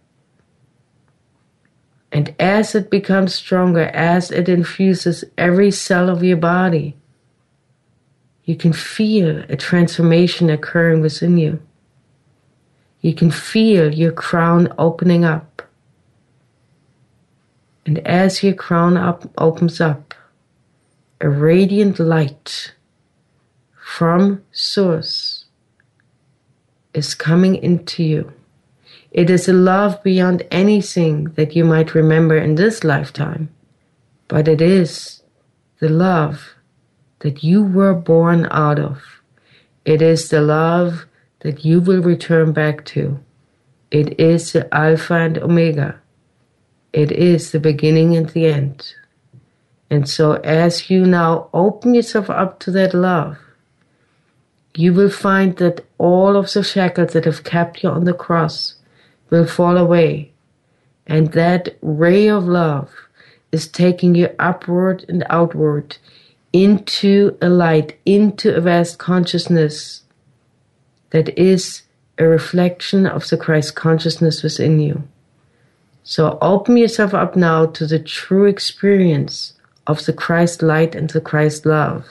And 2.10 2.34
as 2.38 2.74
it 2.74 2.90
becomes 2.90 3.34
stronger, 3.34 3.84
as 3.84 4.30
it 4.30 4.48
infuses 4.48 5.24
every 5.36 5.70
cell 5.70 6.08
of 6.08 6.24
your 6.24 6.38
body, 6.38 6.96
you 8.44 8.56
can 8.56 8.72
feel 8.72 9.44
a 9.50 9.56
transformation 9.56 10.48
occurring 10.48 11.02
within 11.02 11.36
you. 11.36 11.60
You 13.02 13.14
can 13.14 13.30
feel 13.30 13.94
your 13.94 14.12
crown 14.12 14.72
opening 14.78 15.24
up. 15.24 15.62
And 17.84 17.98
as 18.06 18.42
your 18.42 18.54
crown 18.54 18.96
up 18.96 19.30
opens 19.36 19.80
up, 19.80 20.14
a 21.20 21.28
radiant 21.28 21.98
light 21.98 22.72
from 23.74 24.42
source 24.50 25.37
is 26.98 27.14
coming 27.14 27.54
into 27.56 28.02
you. 28.02 28.32
It 29.10 29.30
is 29.30 29.48
a 29.48 29.54
love 29.54 30.02
beyond 30.02 30.46
anything 30.50 31.24
that 31.36 31.56
you 31.56 31.64
might 31.64 31.94
remember 31.94 32.36
in 32.36 32.56
this 32.56 32.84
lifetime, 32.84 33.48
but 34.26 34.48
it 34.48 34.60
is 34.60 35.22
the 35.80 35.88
love 35.88 36.54
that 37.20 37.42
you 37.42 37.62
were 37.62 37.94
born 37.94 38.46
out 38.50 38.78
of. 38.78 39.02
It 39.84 40.02
is 40.02 40.28
the 40.28 40.42
love 40.42 41.06
that 41.40 41.64
you 41.64 41.80
will 41.80 42.02
return 42.02 42.52
back 42.52 42.84
to. 42.86 43.18
It 43.90 44.20
is 44.20 44.52
the 44.52 44.72
Alpha 44.74 45.14
and 45.14 45.38
Omega. 45.38 45.98
It 46.92 47.10
is 47.12 47.52
the 47.52 47.60
beginning 47.60 48.16
and 48.16 48.28
the 48.28 48.46
end. 48.46 48.94
And 49.90 50.06
so, 50.08 50.32
as 50.44 50.90
you 50.90 51.06
now 51.06 51.48
open 51.54 51.94
yourself 51.94 52.28
up 52.28 52.58
to 52.60 52.70
that 52.72 52.92
love, 52.92 53.38
you 54.74 54.92
will 54.92 55.10
find 55.10 55.56
that 55.56 55.87
all 55.98 56.36
of 56.36 56.52
the 56.52 56.62
shackles 56.62 57.12
that 57.12 57.24
have 57.24 57.44
kept 57.44 57.82
you 57.82 57.90
on 57.90 58.04
the 58.04 58.14
cross 58.14 58.74
will 59.30 59.46
fall 59.46 59.76
away. 59.76 60.32
And 61.06 61.32
that 61.32 61.76
ray 61.82 62.28
of 62.28 62.44
love 62.44 62.90
is 63.50 63.66
taking 63.66 64.14
you 64.14 64.30
upward 64.38 65.04
and 65.08 65.24
outward 65.28 65.96
into 66.52 67.36
a 67.42 67.48
light, 67.48 67.98
into 68.06 68.54
a 68.54 68.60
vast 68.60 68.98
consciousness 68.98 70.02
that 71.10 71.36
is 71.38 71.82
a 72.18 72.26
reflection 72.26 73.06
of 73.06 73.28
the 73.28 73.36
Christ 73.36 73.74
consciousness 73.74 74.42
within 74.42 74.80
you. 74.80 75.06
So 76.02 76.38
open 76.40 76.76
yourself 76.76 77.14
up 77.14 77.36
now 77.36 77.66
to 77.66 77.86
the 77.86 77.98
true 77.98 78.46
experience 78.46 79.54
of 79.86 80.04
the 80.04 80.12
Christ 80.12 80.62
light 80.62 80.94
and 80.94 81.10
the 81.10 81.20
Christ 81.20 81.64
love. 81.66 82.06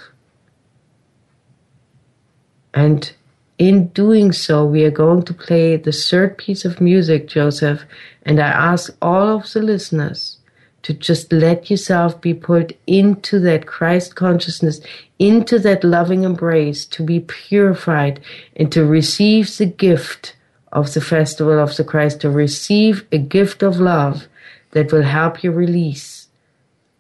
And 2.74 3.12
in 3.58 3.88
doing 3.88 4.32
so, 4.32 4.66
we 4.66 4.86
are 4.86 4.92
going 4.92 5.24
to 5.24 5.34
play 5.34 5.78
the 5.78 5.92
third 5.92 6.38
piece 6.38 6.64
of 6.64 6.80
music, 6.80 7.28
Joseph, 7.28 7.84
and 8.24 8.40
I 8.40 8.48
ask 8.48 8.96
all 9.02 9.38
of 9.38 9.52
the 9.52 9.62
listeners 9.62 10.38
to 10.84 10.94
just 10.94 11.34
let 11.34 11.70
yourself 11.70 12.22
be 12.22 12.34
pulled 12.34 12.72
into 12.86 13.40
that 13.40 13.66
Christ 13.66 14.16
consciousness, 14.16 14.80
into 15.18 15.58
that 15.60 15.84
loving 15.84 16.24
embrace, 16.24 16.86
to 16.86 17.04
be 17.04 17.22
purified 17.22 18.22
and 18.56 18.72
to 18.72 18.86
receive 18.86 19.58
the 19.58 19.66
gift 19.66 20.36
of 20.72 20.94
the 20.94 21.02
festival 21.02 21.60
of 21.60 21.76
the 21.76 21.84
Christ, 21.84 22.22
to 22.22 22.30
receive 22.30 23.06
a 23.12 23.18
gift 23.18 23.64
of 23.64 23.80
love 23.80 24.28
that 24.72 24.92
will 24.92 25.04
help 25.04 25.44
you 25.44 25.52
release 25.52 26.28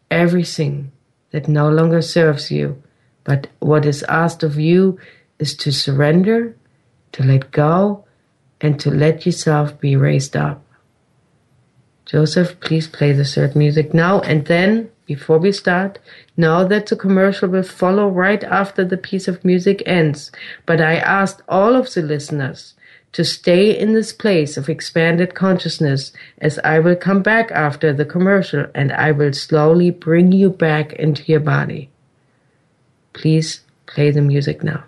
everything 0.09 0.91
that 1.31 1.47
no 1.47 1.69
longer 1.69 2.01
serves 2.01 2.49
you. 2.49 2.81
But 3.23 3.47
what 3.59 3.85
is 3.85 4.03
asked 4.03 4.41
of 4.41 4.57
you 4.57 4.97
is 5.39 5.55
to 5.57 5.71
surrender, 5.71 6.55
to 7.13 7.23
let 7.23 7.51
go, 7.51 8.05
and 8.61 8.79
to 8.79 8.89
let 8.89 9.25
yourself 9.25 9.79
be 9.79 9.95
raised 9.95 10.35
up. 10.35 10.63
Joseph, 12.05 12.59
please 12.61 12.87
play 12.87 13.11
the 13.11 13.25
third 13.25 13.55
music 13.55 13.93
now. 13.93 14.21
And 14.21 14.45
then, 14.45 14.89
before 15.05 15.37
we 15.37 15.51
start, 15.51 15.99
know 16.37 16.65
that 16.65 16.87
the 16.87 16.95
commercial 16.95 17.49
will 17.49 17.63
follow 17.63 18.07
right 18.07 18.43
after 18.45 18.85
the 18.85 18.97
piece 18.97 19.27
of 19.27 19.43
music 19.43 19.83
ends. 19.85 20.31
But 20.65 20.79
I 20.79 20.95
asked 20.95 21.41
all 21.49 21.75
of 21.75 21.93
the 21.93 22.01
listeners 22.01 22.75
to 23.11 23.25
stay 23.25 23.77
in 23.77 23.93
this 23.93 24.13
place 24.13 24.57
of 24.57 24.69
expanded 24.69 25.33
consciousness 25.33 26.13
as 26.39 26.59
I 26.59 26.79
will 26.79 26.95
come 26.95 27.21
back 27.21 27.51
after 27.51 27.91
the 27.91 28.05
commercial 28.05 28.67
and 28.73 28.91
I 28.91 29.11
will 29.11 29.33
slowly 29.33 29.91
bring 29.91 30.31
you 30.31 30.49
back 30.49 30.93
into 30.93 31.23
your 31.23 31.39
body. 31.39 31.89
Please 33.13 33.61
play 33.85 34.11
the 34.11 34.21
music 34.21 34.63
now. 34.63 34.83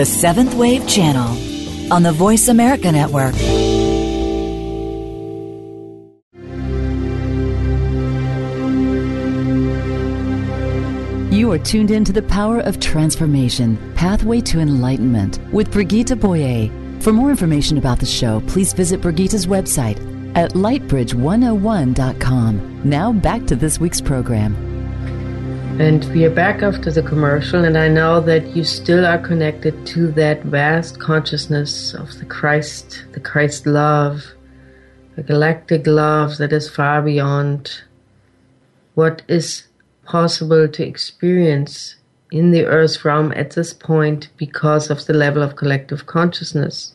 The 0.00 0.06
Seventh 0.06 0.54
Wave 0.54 0.88
Channel 0.88 1.92
on 1.92 2.02
the 2.02 2.12
Voice 2.12 2.48
America 2.48 2.90
Network. 2.90 3.34
You 11.30 11.52
are 11.52 11.58
tuned 11.58 11.90
in 11.90 12.06
to 12.06 12.14
the 12.14 12.22
power 12.22 12.60
of 12.60 12.80
transformation, 12.80 13.76
Pathway 13.94 14.40
to 14.40 14.60
Enlightenment 14.60 15.38
with 15.52 15.70
Brigitte 15.70 16.18
Boyer. 16.18 16.70
For 17.00 17.12
more 17.12 17.28
information 17.28 17.76
about 17.76 18.00
the 18.00 18.06
show, 18.06 18.40
please 18.46 18.72
visit 18.72 19.02
Brigitte's 19.02 19.44
website 19.44 19.98
at 20.34 20.52
lightbridge101.com. 20.52 22.88
Now 22.88 23.12
back 23.12 23.46
to 23.48 23.54
this 23.54 23.78
week's 23.78 24.00
program. 24.00 24.69
And 25.78 26.04
we 26.12 26.24
are 26.24 26.30
back 26.30 26.62
after 26.62 26.90
the 26.90 27.02
commercial, 27.02 27.64
and 27.64 27.78
I 27.78 27.88
know 27.88 28.20
that 28.20 28.54
you 28.56 28.64
still 28.64 29.06
are 29.06 29.18
connected 29.18 29.86
to 29.86 30.10
that 30.12 30.42
vast 30.42 30.98
consciousness 30.98 31.94
of 31.94 32.18
the 32.18 32.24
Christ, 32.24 33.04
the 33.12 33.20
Christ 33.20 33.66
love, 33.66 34.24
the 35.16 35.22
galactic 35.22 35.86
love 35.86 36.38
that 36.38 36.52
is 36.52 36.68
far 36.68 37.00
beyond 37.00 37.82
what 38.94 39.22
is 39.28 39.68
possible 40.04 40.68
to 40.68 40.86
experience 40.86 41.96
in 42.30 42.50
the 42.50 42.66
Earth 42.66 43.04
realm 43.04 43.32
at 43.34 43.52
this 43.52 43.72
point 43.72 44.28
because 44.36 44.90
of 44.90 45.06
the 45.06 45.14
level 45.14 45.42
of 45.42 45.56
collective 45.56 46.04
consciousness. 46.04 46.94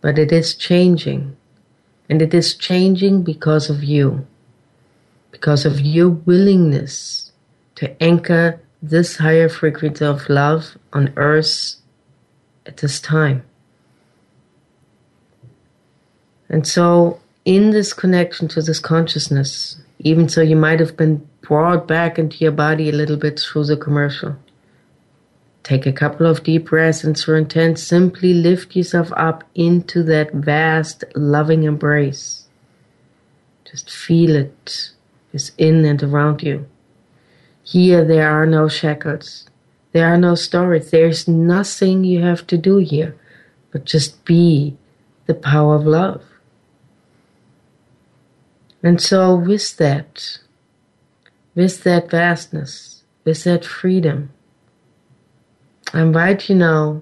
But 0.00 0.18
it 0.18 0.30
is 0.30 0.54
changing. 0.54 1.36
And 2.10 2.20
it 2.20 2.34
is 2.34 2.54
changing 2.54 3.22
because 3.22 3.70
of 3.70 3.82
you, 3.82 4.26
because 5.30 5.64
of 5.64 5.80
your 5.80 6.10
willingness 6.10 7.23
to 7.76 8.02
anchor 8.02 8.60
this 8.82 9.16
higher 9.16 9.48
frequency 9.48 10.04
of 10.04 10.28
love 10.28 10.76
on 10.92 11.12
earth 11.16 11.76
at 12.66 12.78
this 12.78 13.00
time. 13.00 13.42
And 16.48 16.66
so, 16.66 17.20
in 17.44 17.70
this 17.70 17.92
connection 17.92 18.48
to 18.48 18.62
this 18.62 18.78
consciousness, 18.78 19.80
even 19.98 20.28
so, 20.28 20.40
you 20.40 20.56
might 20.56 20.80
have 20.80 20.96
been 20.96 21.26
brought 21.40 21.88
back 21.88 22.18
into 22.18 22.38
your 22.38 22.52
body 22.52 22.88
a 22.88 22.92
little 22.92 23.16
bit 23.16 23.40
through 23.40 23.64
the 23.64 23.76
commercial. 23.76 24.36
Take 25.62 25.86
a 25.86 25.92
couple 25.92 26.26
of 26.26 26.42
deep 26.42 26.66
breaths 26.66 27.04
and 27.04 27.16
through 27.16 27.38
intent, 27.38 27.78
simply 27.78 28.34
lift 28.34 28.76
yourself 28.76 29.10
up 29.16 29.44
into 29.54 30.02
that 30.04 30.32
vast, 30.32 31.04
loving 31.14 31.62
embrace. 31.62 32.46
Just 33.64 33.90
feel 33.90 34.36
it, 34.36 34.90
it 35.32 35.36
is 35.36 35.52
in 35.56 35.86
and 35.86 36.02
around 36.02 36.42
you. 36.42 36.66
Here 37.64 38.04
there 38.04 38.30
are 38.30 38.46
no 38.46 38.68
shackles. 38.68 39.46
There 39.92 40.06
are 40.06 40.18
no 40.18 40.34
stories. 40.34 40.90
There's 40.90 41.26
nothing 41.26 42.04
you 42.04 42.22
have 42.22 42.46
to 42.48 42.58
do 42.58 42.76
here, 42.76 43.16
but 43.70 43.84
just 43.84 44.24
be 44.24 44.76
the 45.26 45.34
power 45.34 45.74
of 45.74 45.86
love. 45.86 46.22
And 48.82 49.00
so, 49.00 49.34
with 49.34 49.78
that, 49.78 50.38
with 51.54 51.84
that 51.84 52.10
vastness, 52.10 53.02
with 53.24 53.44
that 53.44 53.64
freedom, 53.64 54.30
I 55.94 56.02
invite 56.02 56.50
you 56.50 56.56
now 56.56 57.00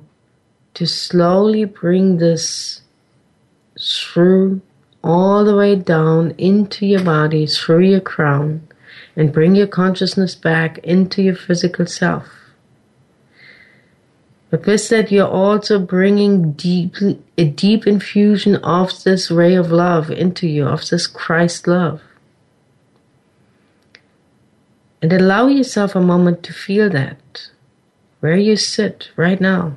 to 0.75 0.87
slowly 0.87 1.65
bring 1.65 2.19
this 2.19 2.83
through 3.81 4.61
all 5.03 5.45
the 5.45 5.57
way 5.57 5.75
down 5.75 6.35
into 6.39 6.87
your 6.87 7.03
body, 7.03 7.47
through 7.47 7.85
your 7.85 8.01
crown, 8.01 8.69
and 9.17 9.33
bring 9.33 9.55
your 9.55 9.67
consciousness 9.67 10.35
back 10.35 10.79
into 10.79 11.23
your 11.23 11.37
physical 11.37 11.87
self. 11.87 12.27
But 14.51 14.67
with 14.67 14.89
that, 14.91 15.11
you're 15.11 15.27
also 15.27 15.79
bringing 15.79 16.53
deep, 16.53 16.97
a 17.39 17.45
deep 17.45 17.87
infusion 17.87 18.57
of 18.57 19.03
this 19.03 19.31
ray 19.31 19.55
of 19.55 19.73
love 19.73 20.11
into 20.11 20.47
you, 20.47 20.67
of 20.67 20.89
this 20.91 21.07
Christ 21.07 21.67
love. 21.67 22.03
And 25.01 25.13
allow 25.13 25.47
yourself 25.47 25.95
a 25.95 26.01
moment 26.01 26.43
to 26.45 26.53
feel 26.53 26.91
that, 26.91 27.49
where 28.21 28.37
you 28.37 28.57
sit 28.57 29.11
right 29.17 29.41
now, 29.41 29.77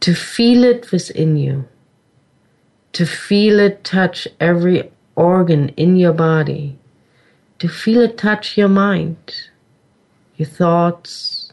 to 0.00 0.14
feel 0.14 0.62
it 0.62 0.92
within 0.92 1.36
you, 1.36 1.66
to 2.92 3.06
feel 3.06 3.58
it 3.58 3.84
touch 3.84 4.28
every 4.38 4.90
organ 5.16 5.70
in 5.70 5.96
your 5.96 6.12
body, 6.12 6.78
to 7.58 7.68
feel 7.68 8.02
it 8.02 8.18
touch 8.18 8.56
your 8.56 8.68
mind, 8.68 9.48
your 10.36 10.48
thoughts, 10.48 11.52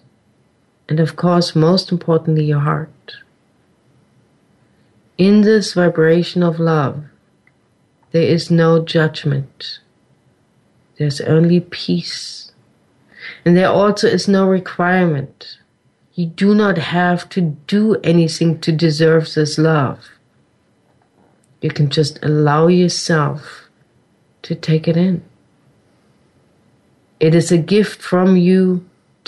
and 0.90 1.00
of 1.00 1.16
course, 1.16 1.56
most 1.56 1.92
importantly, 1.92 2.46
your 2.46 2.60
heart. 2.60 3.16
In 5.18 5.42
this 5.42 5.74
vibration 5.74 6.44
of 6.44 6.60
love, 6.60 7.06
there 8.12 8.24
is 8.24 8.52
no 8.52 8.84
judgment. 8.84 9.80
There's 10.98 11.22
only 11.22 11.60
peace. 11.62 12.52
And 13.46 13.56
there 13.56 13.70
also 13.70 14.08
is 14.08 14.28
no 14.28 14.48
requirement. 14.48 15.58
You 16.14 16.28
do 16.28 16.54
not 16.54 16.78
have 16.78 17.30
to 17.30 17.42
do 17.42 17.96
anything 18.04 18.60
to 18.60 18.72
deserve 18.72 19.34
this 19.34 19.58
love. 19.58 20.10
You 21.62 21.70
can 21.70 21.90
just 21.90 22.20
allow 22.24 22.68
yourself 22.68 23.70
to 24.44 24.54
take 24.54 24.88
it 24.88 24.98
in. 24.98 25.24
It 27.24 27.34
is 27.34 27.54
a 27.54 27.58
gift 27.58 28.02
from 28.02 28.36
you 28.36 28.84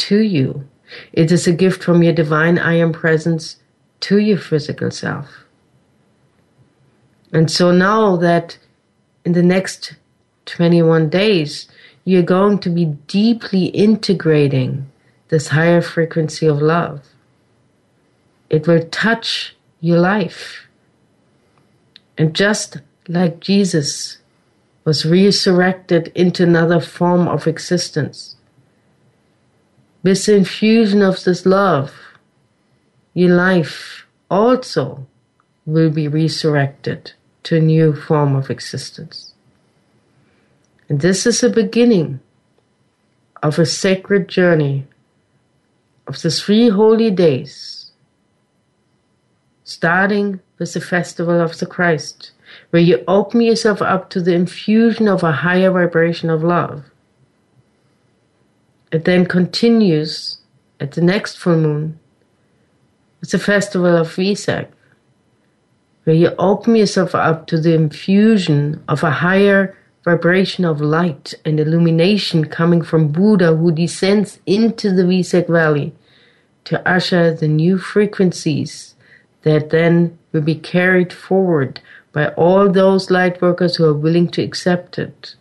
to 0.08 0.20
you. 0.20 0.68
It 1.14 1.32
is 1.32 1.48
a 1.48 1.54
gift 1.54 1.82
from 1.82 2.04
your 2.04 2.12
divine 2.12 2.60
I 2.60 2.74
am 2.74 2.92
presence 2.92 3.56
to 4.02 4.18
your 4.18 4.38
physical 4.38 4.92
self. 4.92 5.46
And 7.32 7.50
so 7.50 7.72
now 7.72 8.18
that 8.18 8.58
in 9.24 9.32
the 9.32 9.42
next 9.42 9.96
21 10.46 11.08
days, 11.08 11.70
you're 12.04 12.22
going 12.22 12.60
to 12.60 12.70
be 12.70 12.84
deeply 13.08 13.68
integrating 13.68 14.92
this 15.30 15.48
higher 15.48 15.82
frequency 15.82 16.48
of 16.48 16.62
love. 16.62 17.02
It 18.50 18.68
will 18.68 18.86
touch 18.90 19.56
your 19.80 20.00
life. 20.00 20.68
And 22.18 22.36
just 22.36 22.80
like 23.08 23.40
Jesus 23.40 24.18
was 24.86 25.06
resurrected 25.06 26.12
into 26.16 26.44
another 26.44 26.80
form 26.80 27.28
of 27.28 27.48
existence. 27.48 28.36
With 30.04 30.26
the 30.26 30.36
infusion 30.36 31.02
of 31.02 31.24
this 31.24 31.46
love, 31.46 31.92
your 33.16 33.36
life 33.36 34.06
also 34.30 35.08
will 35.66 35.90
be 35.90 36.08
resurrected 36.08 37.14
to 37.44 37.58
a 37.58 37.62
new 37.62 37.96
form 37.96 38.36
of 38.36 38.52
existence. 38.52 39.34
And 40.88 41.02
this 41.02 41.26
is 41.26 41.42
the 41.42 41.50
beginning 41.50 42.20
of 43.42 43.58
a 43.58 43.66
sacred 43.66 44.28
journey 44.28 44.86
of 46.06 46.22
the 46.22 46.30
three 46.30 46.70
holy 46.70 47.10
days, 47.10 47.92
starting 49.64 50.40
with 50.60 50.74
the 50.74 50.82
festival 50.82 51.42
of 51.42 51.58
the 51.58 51.66
Christ, 51.66 52.32
where 52.70 52.82
you 52.82 53.04
open 53.08 53.42
yourself 53.42 53.82
up 53.82 54.10
to 54.10 54.22
the 54.22 54.34
infusion 54.34 55.08
of 55.08 55.24
a 55.24 55.32
higher 55.32 55.72
vibration 55.72 56.30
of 56.30 56.44
love. 56.44 56.86
it 58.92 59.06
then 59.06 59.26
continues 59.26 60.38
at 60.80 60.92
the 60.92 61.02
next 61.02 61.38
full 61.38 61.58
moon. 61.58 62.00
It's 63.22 63.34
a 63.34 63.40
festival 63.40 63.98
of 63.98 64.16
Vesak, 64.16 64.68
where 66.04 66.16
you 66.16 66.30
open 66.38 66.76
yourself 66.76 67.16
up 67.16 67.48
to 67.48 67.60
the 67.60 67.74
infusion 67.74 68.84
of 68.88 69.04
a 69.04 69.12
higher 69.12 69.76
vibration 70.04 70.64
of 70.64 70.80
light 70.80 71.34
and 71.44 71.60
illumination 71.60 72.46
coming 72.46 72.84
from 72.84 73.12
Buddha 73.12 73.56
who 73.56 73.72
descends 73.72 74.40
into 74.46 74.94
the 74.94 75.02
Vesak 75.02 75.48
Valley 75.48 75.94
to 76.66 76.88
usher 76.88 77.34
the 77.34 77.48
new 77.48 77.80
frequencies 77.80 78.96
that 79.42 79.72
then 79.72 80.18
will 80.32 80.42
be 80.42 80.56
carried 80.56 81.12
forward 81.12 81.82
by 82.16 82.30
all 82.30 82.72
those 82.72 83.12
light 83.12 83.42
workers 83.42 83.76
who 83.76 83.84
are 83.84 83.94
willing 83.94 84.30
to 84.30 84.42
accept 84.42 84.98
it, 84.98 85.36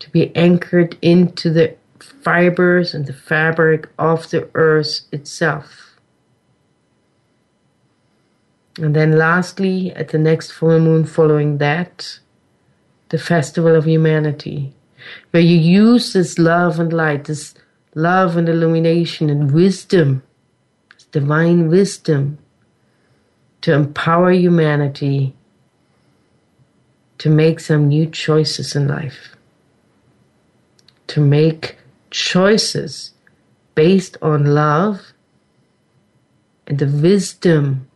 to 0.00 0.10
be 0.10 0.30
anchored 0.36 0.98
into 1.00 1.48
the 1.48 1.74
fibers 1.98 2.92
and 2.92 3.06
the 3.06 3.12
fabric 3.14 3.88
of 3.98 4.28
the 4.28 4.46
earth 4.52 5.00
itself. 5.12 5.96
And 8.76 8.94
then, 8.94 9.16
lastly, 9.16 9.92
at 9.92 10.10
the 10.10 10.18
next 10.18 10.52
full 10.52 10.78
moon 10.78 11.06
following 11.06 11.56
that, 11.56 12.18
the 13.08 13.16
festival 13.16 13.74
of 13.74 13.86
humanity, 13.86 14.74
where 15.30 15.42
you 15.42 15.56
use 15.56 16.12
this 16.12 16.38
love 16.38 16.80
and 16.80 16.92
light, 16.92 17.24
this 17.24 17.54
love 17.94 18.36
and 18.36 18.46
illumination 18.46 19.30
and 19.30 19.50
wisdom, 19.50 20.22
this 20.92 21.04
divine 21.04 21.68
wisdom, 21.68 22.36
to 23.62 23.72
empower 23.72 24.32
humanity 24.32 25.34
to 27.22 27.30
make 27.30 27.60
some 27.60 27.86
new 27.86 28.04
choices 28.04 28.74
in 28.74 28.88
life, 28.88 29.36
to 31.06 31.20
make 31.20 31.78
choices 32.10 33.12
based 33.76 34.16
on 34.20 34.44
love 34.44 35.12
and 36.66 36.80
the 36.80 36.86
wisdom 36.88 37.88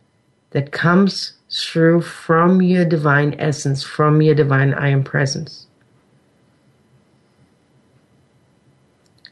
that 0.51 0.71
comes 0.71 1.33
through 1.51 1.99
from 1.99 2.61
your 2.61 2.85
divine 2.85 3.35
essence, 3.37 3.83
from 3.83 4.21
your 4.21 4.33
divine 4.33 4.73
I 4.73 4.87
am 4.87 5.03
presence. 5.03 5.67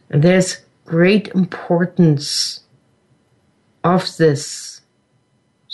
And 0.09 0.21
there's 0.21 0.57
great 0.83 1.29
importance 1.29 2.59
of 3.81 4.17
this 4.17 4.74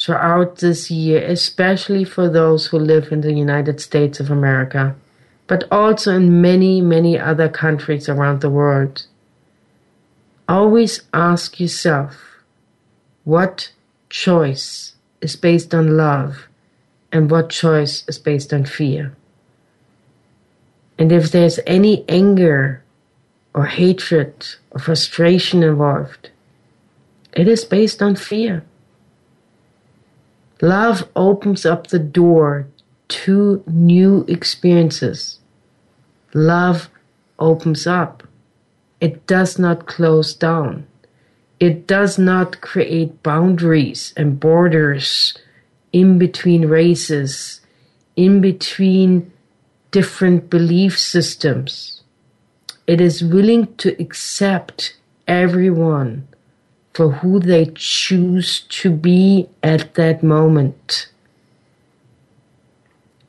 throughout 0.01 0.57
this 0.57 0.89
year, 0.89 1.23
especially 1.23 2.03
for 2.03 2.27
those 2.27 2.67
who 2.67 2.79
live 2.79 3.11
in 3.11 3.21
the 3.21 3.33
United 3.33 3.79
States 3.79 4.19
of 4.19 4.31
America, 4.31 4.95
but 5.45 5.63
also 5.71 6.15
in 6.15 6.41
many, 6.41 6.81
many 6.81 7.19
other 7.19 7.47
countries 7.47 8.09
around 8.09 8.41
the 8.41 8.49
world. 8.49 9.05
Always 10.49 11.03
ask 11.13 11.59
yourself 11.59 12.17
what 13.25 13.71
choice 14.09 14.95
is 15.21 15.35
based 15.35 15.75
on 15.75 15.95
love 15.97 16.47
and 17.11 17.29
what 17.29 17.51
choice 17.51 18.03
is 18.07 18.17
based 18.17 18.51
on 18.51 18.65
fear. 18.65 19.15
And 20.97 21.11
if 21.11 21.31
there's 21.31 21.59
any 21.67 22.05
anger 22.09 22.83
or 23.53 23.65
hatred 23.65 24.47
or 24.71 24.79
frustration 24.79 25.61
involved, 25.61 26.31
it 27.33 27.47
is 27.47 27.63
based 27.65 28.01
on 28.01 28.15
fear. 28.15 28.63
Love 30.61 31.09
opens 31.15 31.65
up 31.65 31.87
the 31.87 31.99
door 31.99 32.67
to 33.07 33.63
new 33.65 34.23
experiences. 34.27 35.39
Love 36.33 36.89
opens 37.39 37.87
up. 37.87 38.23
It 38.99 39.25
does 39.25 39.57
not 39.57 39.87
close 39.87 40.35
down. 40.35 40.85
It 41.59 41.87
does 41.87 42.19
not 42.19 42.61
create 42.61 43.23
boundaries 43.23 44.13
and 44.15 44.39
borders 44.39 45.35
in 45.91 46.19
between 46.19 46.67
races, 46.67 47.61
in 48.15 48.39
between 48.39 49.31
different 49.89 50.49
belief 50.49 50.97
systems. 50.97 52.03
It 52.85 53.01
is 53.01 53.23
willing 53.23 53.75
to 53.77 53.99
accept 53.99 54.95
everyone 55.27 56.27
for 56.93 57.11
who 57.11 57.39
they 57.39 57.71
choose 57.75 58.61
to 58.61 58.91
be 58.91 59.47
at 59.63 59.95
that 59.95 60.23
moment. 60.23 61.07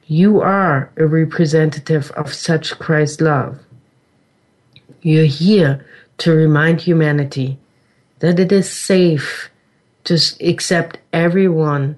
You 0.07 0.41
are 0.41 0.91
a 0.97 1.07
representative 1.07 2.11
of 2.13 2.35
such 2.35 2.79
Christ 2.79 3.21
love. 3.21 3.59
You're 5.01 5.25
here 5.25 5.87
to 6.19 6.33
remind 6.33 6.81
humanity 6.81 7.59
that 8.19 8.39
it 8.39 8.53
is 8.53 8.71
safe 8.71 9.51
to 10.05 10.19
accept 10.41 10.99
everyone 11.13 11.97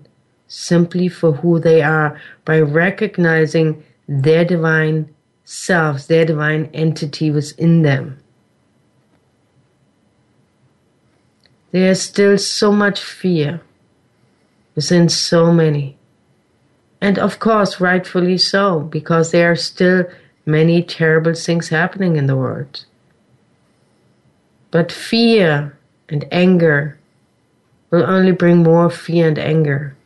simply 0.49 1.09
for 1.09 1.33
who 1.33 1.59
they 1.59 1.83
are 1.83 2.21
by 2.45 2.61
recognizing 2.61 3.83
their 4.07 4.45
divine 4.45 5.13
selves, 5.45 6.07
their 6.07 6.25
divine 6.25 6.71
entity 6.73 7.31
within 7.31 7.83
them. 7.83 8.19
There's 11.75 12.01
still 12.01 12.39
so 12.39 12.71
much 12.71 13.03
fear 13.03 13.61
within 14.77 15.09
so 15.09 15.53
many. 15.53 15.97
And 17.01 17.19
of 17.19 17.41
course, 17.41 17.81
rightfully 17.81 18.39
so, 18.39 18.79
because 18.79 19.33
there 19.33 19.51
are 19.51 19.57
still 19.57 20.05
many 20.47 20.85
terrible 20.85 21.35
things 21.35 21.71
happening 21.71 22.15
in 22.15 22.27
the 22.27 22.37
world. 22.37 22.85
But 24.71 24.93
fear 24.93 25.77
and 26.09 26.25
anger 26.31 26.97
will 27.91 28.05
only 28.09 28.31
bring 28.31 28.63
more 28.63 28.89
fear 28.89 29.27
and 29.27 29.39
anger. 29.41 29.97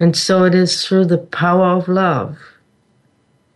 And 0.00 0.16
so 0.16 0.42
it 0.42 0.56
is 0.56 0.84
through 0.84 1.04
the 1.04 1.18
power 1.18 1.78
of 1.78 1.86
love 1.86 2.36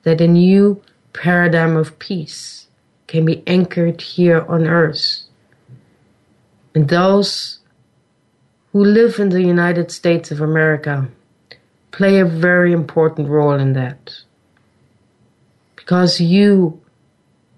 that 0.05 0.21
a 0.21 0.29
new 0.29 0.81
paradigm 1.15 1.77
of 1.77 1.99
peace 1.99 2.69
can 3.09 3.25
be 3.25 3.43
anchored 3.49 4.01
here 4.01 4.47
on 4.49 4.69
earth 4.69 5.25
and 6.75 6.89
those 6.89 7.59
who 8.73 8.85
live 8.85 9.19
in 9.19 9.31
the 9.31 9.43
United 9.43 9.91
States 9.91 10.31
of 10.31 10.41
America 10.41 11.09
play 11.91 12.21
a 12.21 12.25
very 12.25 12.73
important 12.73 13.29
role 13.29 13.55
in 13.55 13.73
that. 13.73 14.15
Because 15.75 16.21
you 16.21 16.81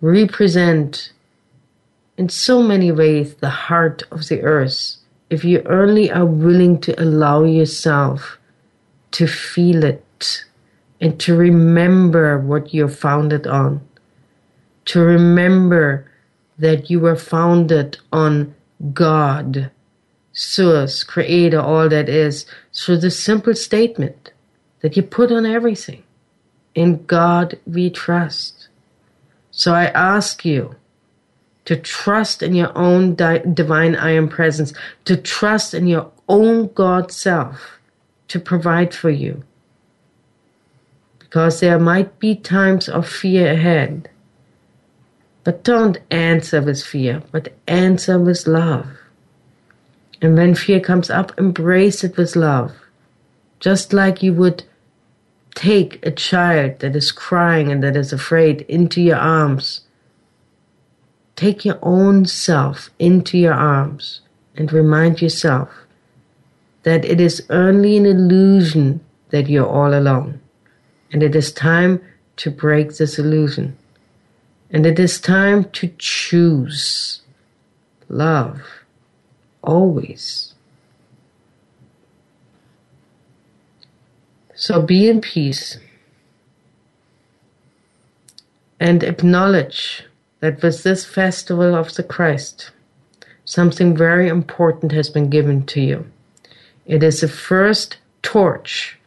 represent 0.00 1.12
in 2.16 2.28
so 2.28 2.62
many 2.62 2.90
ways 2.90 3.34
the 3.34 3.50
heart 3.50 4.02
of 4.10 4.28
the 4.28 4.42
earth 4.42 4.96
if 5.28 5.44
you 5.44 5.62
only 5.64 6.10
are 6.10 6.26
willing 6.26 6.78
to 6.78 7.02
allow 7.02 7.42
yourself 7.42 8.38
to 9.12 9.26
feel 9.26 9.82
it 9.82 10.44
and 11.00 11.18
to 11.20 11.34
remember 11.34 12.38
what 12.38 12.74
you're 12.74 12.88
founded 12.88 13.46
on, 13.46 13.80
to 14.84 15.00
remember 15.00 16.06
that 16.58 16.90
you 16.90 17.00
were 17.00 17.16
founded 17.16 17.96
on 18.12 18.54
God, 18.93 19.70
source, 20.33 21.05
creator, 21.05 21.61
all 21.61 21.89
that 21.89 22.09
is, 22.09 22.47
through 22.72 22.99
the 22.99 23.11
simple 23.11 23.55
statement 23.55 24.33
that 24.80 24.97
you 24.97 25.03
put 25.03 25.30
on 25.30 25.47
everything. 25.47 26.03
In 26.74 27.05
God 27.05 27.59
we 27.66 27.91
trust. 27.91 28.68
So 29.51 29.74
I 29.74 29.87
ask 29.87 30.45
you 30.45 30.76
to 31.66 31.76
trust 31.76 32.43
in 32.43 32.55
your 32.55 32.76
own 32.76 33.14
di- 33.14 33.43
divine 33.53 33.95
I 33.95 34.12
am 34.12 34.28
presence, 34.28 34.72
to 35.05 35.16
trust 35.16 35.74
in 35.74 35.87
your 35.87 36.11
own 36.28 36.68
God 36.72 37.12
self 37.12 37.78
to 38.28 38.41
provide 38.41 38.95
for 38.95 39.11
you. 39.11 39.45
Because 41.18 41.61
there 41.61 41.78
might 41.78 42.18
be 42.18 42.35
times 42.35 42.89
of 42.89 43.09
fear 43.09 43.53
ahead. 43.53 44.09
But 45.45 45.64
don't 45.64 45.99
answer 46.11 46.62
with 46.62 46.82
fear, 46.82 47.22
but 47.32 47.53
answer 47.66 48.18
with 48.18 48.47
love. 48.47 48.86
And 50.20 50.36
when 50.36 50.55
fear 50.55 50.78
comes 50.78 51.11
up, 51.11 51.36
embrace 51.36 52.05
it 52.05 52.16
with 52.16 52.36
love. 52.36 52.72
Just 53.59 53.93
like 53.93 54.22
you 54.22 54.32
would 54.34 54.62
take 55.55 56.05
a 56.07 56.11
child 56.11 56.78
that 56.78 56.95
is 56.95 57.12
crying 57.12 57.70
and 57.70 57.82
that 57.82 57.97
is 57.97 58.12
afraid 58.12 58.62
into 58.62 59.01
your 59.01 59.16
arms. 59.16 59.82
Take 61.34 61.64
your 61.64 61.78
own 61.82 62.26
self 62.26 62.90
into 62.99 63.36
your 63.36 63.55
arms 63.55 64.20
and 64.57 64.72
remind 64.72 65.20
yourself 65.20 65.70
that 66.84 67.05
it 67.05 67.20
is 67.20 67.45
only 67.51 67.97
an 67.97 68.07
illusion 68.07 69.01
that 69.30 69.49
you're 69.49 69.66
all 69.66 69.95
alone. 69.95 70.40
And 71.12 71.22
it 71.22 71.34
is 71.34 71.53
time 71.53 72.01
to 72.36 72.51
break 72.51 72.97
this 72.97 73.18
illusion. 73.18 73.76
And 74.73 74.87
it 74.87 74.99
is 74.99 75.20
time 75.20 75.64
to 75.73 75.93
choose 75.99 77.20
love 78.09 78.62
always. 79.62 80.55
So 84.55 84.81
be 84.81 85.09
in 85.09 85.20
peace 85.20 85.79
and 88.81 89.03
acknowledge 89.03 90.05
that 90.41 90.62
with 90.62 90.83
this 90.83 91.05
festival 91.05 91.75
of 91.75 91.95
the 91.95 92.03
Christ, 92.03 92.70
something 93.45 93.97
very 93.97 94.29
important 94.29 94.93
has 94.93 95.11
been 95.11 95.29
given 95.29 95.66
to 95.66 95.81
you. 95.81 96.11
It 96.87 97.03
is 97.03 97.20
the 97.20 97.29
first 97.29 97.99
torch 98.23 98.99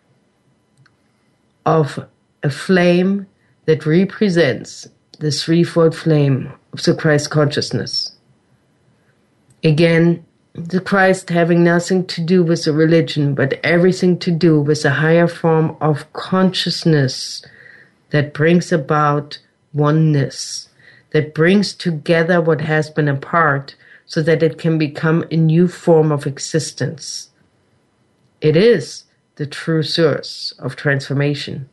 of 1.66 2.08
a 2.44 2.50
flame 2.50 3.28
that 3.66 3.86
represents 3.86 4.88
the 5.20 5.32
threefold 5.32 5.96
flame 5.96 6.52
of 6.74 6.84
the 6.84 6.96
Christ 6.96 7.30
consciousness. 7.30 8.16
Again, 9.64 10.26
the 10.54 10.80
Christ 10.80 11.30
having 11.30 11.64
nothing 11.64 12.06
to 12.08 12.22
do 12.22 12.44
with 12.44 12.64
the 12.64 12.74
religion, 12.74 13.36
but 13.36 13.60
everything 13.64 14.18
to 14.20 14.32
do 14.32 14.60
with 14.60 14.86
a 14.86 14.92
higher 14.92 15.28
form 15.28 15.76
of 15.82 16.12
consciousness 16.14 17.46
that 18.12 18.34
brings 18.34 18.72
about 18.72 19.40
oneness, 19.74 20.70
that 21.12 21.34
brings 21.34 21.74
together 21.74 22.40
what 22.40 22.62
has 22.62 22.90
been 22.90 23.10
apart 23.10 23.76
so 24.06 24.22
that 24.22 24.44
it 24.44 24.58
can 24.58 24.78
become 24.78 25.26
a 25.32 25.36
new 25.36 25.68
form 25.68 26.12
of 26.12 26.26
existence. 26.26 27.30
It 28.40 28.56
is 28.56 29.04
the 29.36 29.46
true 29.46 29.84
source 29.84 30.54
of 30.60 30.76
transformation. 30.76 31.68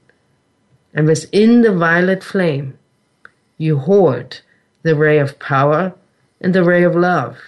And 0.94 1.06
within 1.06 1.62
the 1.62 1.72
violet 1.72 2.24
flame, 2.24 2.78
you 3.62 3.78
hoard 3.78 4.40
the 4.82 4.96
ray 4.96 5.18
of 5.18 5.38
power 5.38 5.94
and 6.40 6.54
the 6.54 6.64
ray 6.64 6.82
of 6.82 6.96
love 6.96 7.38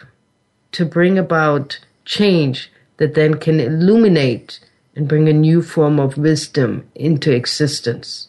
to 0.71 0.85
bring 0.85 1.19
about 1.19 1.81
change 2.05 2.71
that 2.99 3.15
then 3.15 3.35
can 3.35 3.59
illuminate 3.59 4.61
and 4.95 5.09
bring 5.09 5.29
a 5.29 5.33
new 5.33 5.61
form 5.61 5.99
of 5.99 6.17
wisdom 6.17 6.89
into 6.95 7.33
existence. 7.33 8.29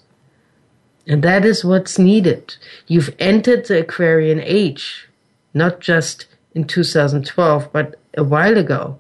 And 1.08 1.24
that 1.24 1.46
is 1.46 1.64
what's 1.64 2.00
needed. 2.00 2.56
You've 2.88 3.16
entered 3.20 3.68
the 3.68 3.82
Aquarian 3.82 4.40
age, 4.42 5.08
not 5.54 5.80
just 5.80 6.26
in 6.56 6.66
2012, 6.66 7.72
but 7.72 8.00
a 8.18 8.24
while 8.24 8.58
ago. 8.58 8.98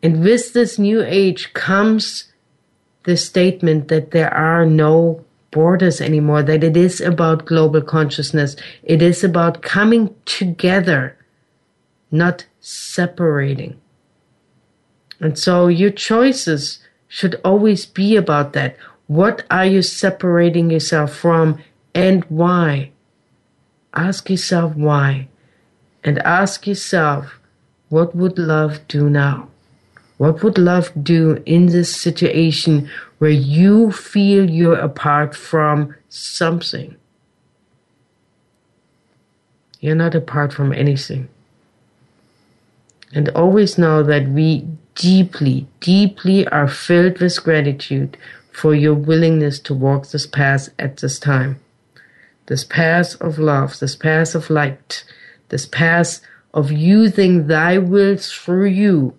And 0.00 0.22
with 0.22 0.52
this 0.52 0.78
new 0.78 1.02
age 1.02 1.52
comes 1.54 2.32
the 3.02 3.16
statement 3.16 3.88
that 3.88 4.12
there 4.12 4.32
are 4.32 4.64
no 4.64 5.24
borders 5.52 6.00
anymore, 6.00 6.42
that 6.42 6.64
it 6.64 6.76
is 6.76 7.00
about 7.00 7.44
global 7.44 7.80
consciousness. 7.80 8.56
It 8.82 9.00
is 9.00 9.22
about 9.22 9.62
coming 9.62 10.12
together, 10.24 11.16
not 12.10 12.46
separating. 12.60 13.80
And 15.20 15.38
so 15.38 15.68
your 15.68 15.90
choices 15.90 16.80
should 17.06 17.40
always 17.44 17.86
be 17.86 18.16
about 18.16 18.54
that. 18.54 18.76
What 19.06 19.44
are 19.50 19.66
you 19.66 19.82
separating 19.82 20.70
yourself 20.70 21.14
from 21.14 21.62
and 21.94 22.24
why? 22.24 22.90
Ask 23.94 24.30
yourself 24.30 24.74
why. 24.74 25.28
And 26.02 26.18
ask 26.20 26.66
yourself, 26.66 27.38
what 27.90 28.16
would 28.16 28.38
love 28.38 28.80
do 28.88 29.08
now? 29.10 29.48
What 30.16 30.42
would 30.42 30.56
love 30.56 30.90
do 31.02 31.42
in 31.46 31.66
this 31.66 31.94
situation 31.94 32.88
where 33.22 33.30
you 33.30 33.92
feel 33.92 34.50
you're 34.50 34.74
apart 34.74 35.32
from 35.32 35.94
something? 36.08 36.96
You're 39.78 39.94
not 39.94 40.16
apart 40.16 40.52
from 40.52 40.72
anything. 40.72 41.28
And 43.14 43.28
always 43.28 43.78
know 43.78 44.02
that 44.02 44.26
we 44.26 44.66
deeply, 44.96 45.68
deeply 45.78 46.48
are 46.48 46.66
filled 46.66 47.20
with 47.20 47.44
gratitude 47.44 48.18
for 48.50 48.74
your 48.74 48.94
willingness 48.94 49.60
to 49.60 49.72
walk 49.72 50.08
this 50.08 50.26
path 50.26 50.70
at 50.80 50.96
this 50.96 51.20
time. 51.20 51.60
This 52.46 52.64
path 52.64 53.14
of 53.20 53.38
love, 53.38 53.78
this 53.78 53.94
path 53.94 54.34
of 54.34 54.50
light, 54.50 55.04
this 55.48 55.64
path 55.64 56.20
of 56.52 56.72
using 56.72 57.46
thy 57.46 57.78
will 57.78 58.16
through 58.16 58.66
you 58.66 59.14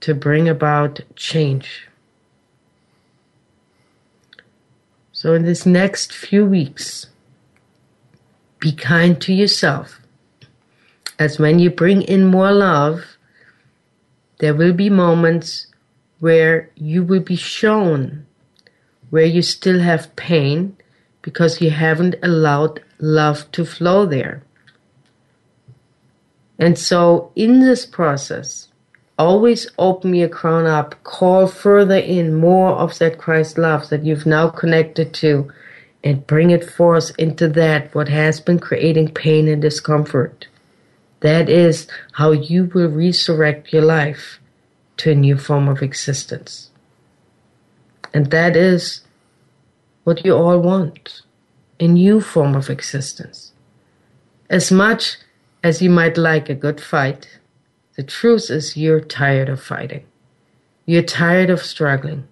to 0.00 0.14
bring 0.14 0.50
about 0.50 1.00
change. 1.16 1.88
So, 5.22 5.34
in 5.34 5.44
this 5.44 5.64
next 5.64 6.12
few 6.12 6.44
weeks, 6.44 7.06
be 8.58 8.72
kind 8.72 9.20
to 9.20 9.32
yourself. 9.32 10.00
As 11.16 11.38
when 11.38 11.60
you 11.60 11.70
bring 11.70 12.02
in 12.02 12.24
more 12.26 12.50
love, 12.50 13.04
there 14.40 14.52
will 14.52 14.72
be 14.72 14.90
moments 14.90 15.68
where 16.18 16.70
you 16.74 17.04
will 17.04 17.20
be 17.20 17.36
shown 17.36 18.26
where 19.10 19.24
you 19.24 19.42
still 19.42 19.78
have 19.78 20.16
pain 20.16 20.76
because 21.22 21.60
you 21.60 21.70
haven't 21.70 22.16
allowed 22.20 22.82
love 22.98 23.48
to 23.52 23.64
flow 23.64 24.04
there. 24.04 24.42
And 26.58 26.76
so, 26.76 27.30
in 27.36 27.60
this 27.60 27.86
process, 27.86 28.71
always 29.22 29.68
open 29.78 30.14
your 30.14 30.28
crown 30.28 30.66
up, 30.66 31.02
call 31.04 31.46
further 31.46 31.96
in 31.96 32.34
more 32.34 32.72
of 32.72 32.98
that 32.98 33.18
Christ 33.18 33.56
love 33.56 33.88
that 33.88 34.04
you've 34.04 34.26
now 34.26 34.48
connected 34.48 35.14
to, 35.14 35.50
and 36.04 36.26
bring 36.26 36.50
it 36.50 36.68
forth 36.68 37.12
into 37.18 37.48
that 37.48 37.94
what 37.94 38.08
has 38.08 38.40
been 38.40 38.58
creating 38.58 39.14
pain 39.14 39.46
and 39.46 39.62
discomfort. 39.62 40.48
That 41.20 41.48
is 41.48 41.86
how 42.12 42.32
you 42.32 42.64
will 42.74 42.88
resurrect 42.88 43.72
your 43.72 43.84
life 43.84 44.40
to 44.98 45.12
a 45.12 45.14
new 45.14 45.38
form 45.38 45.68
of 45.68 45.82
existence. 45.82 46.70
And 48.12 48.30
that 48.30 48.56
is 48.56 49.02
what 50.04 50.24
you 50.24 50.34
all 50.34 50.58
want 50.58 51.22
a 51.80 51.88
new 51.88 52.20
form 52.20 52.54
of 52.54 52.70
existence. 52.70 53.52
As 54.48 54.70
much 54.70 55.16
as 55.64 55.82
you 55.82 55.90
might 55.90 56.16
like 56.16 56.48
a 56.48 56.54
good 56.54 56.80
fight, 56.80 57.26
the 57.96 58.02
truth 58.02 58.50
is, 58.50 58.76
you're 58.76 59.00
tired 59.00 59.48
of 59.48 59.62
fighting. 59.62 60.04
You're 60.86 61.02
tired 61.02 61.50
of 61.50 61.62
struggling. 61.62 62.26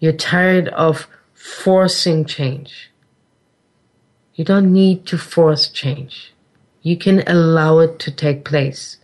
You're 0.00 0.12
tired 0.12 0.68
of 0.68 1.08
forcing 1.32 2.26
change. 2.26 2.90
You 4.34 4.44
don't 4.44 4.72
need 4.72 5.06
to 5.06 5.16
force 5.16 5.68
change. 5.68 6.34
You 6.82 6.96
can 6.96 7.24
allow 7.26 7.78
it 7.78 7.98
to 8.00 8.10
take 8.10 8.44
place 8.44 8.98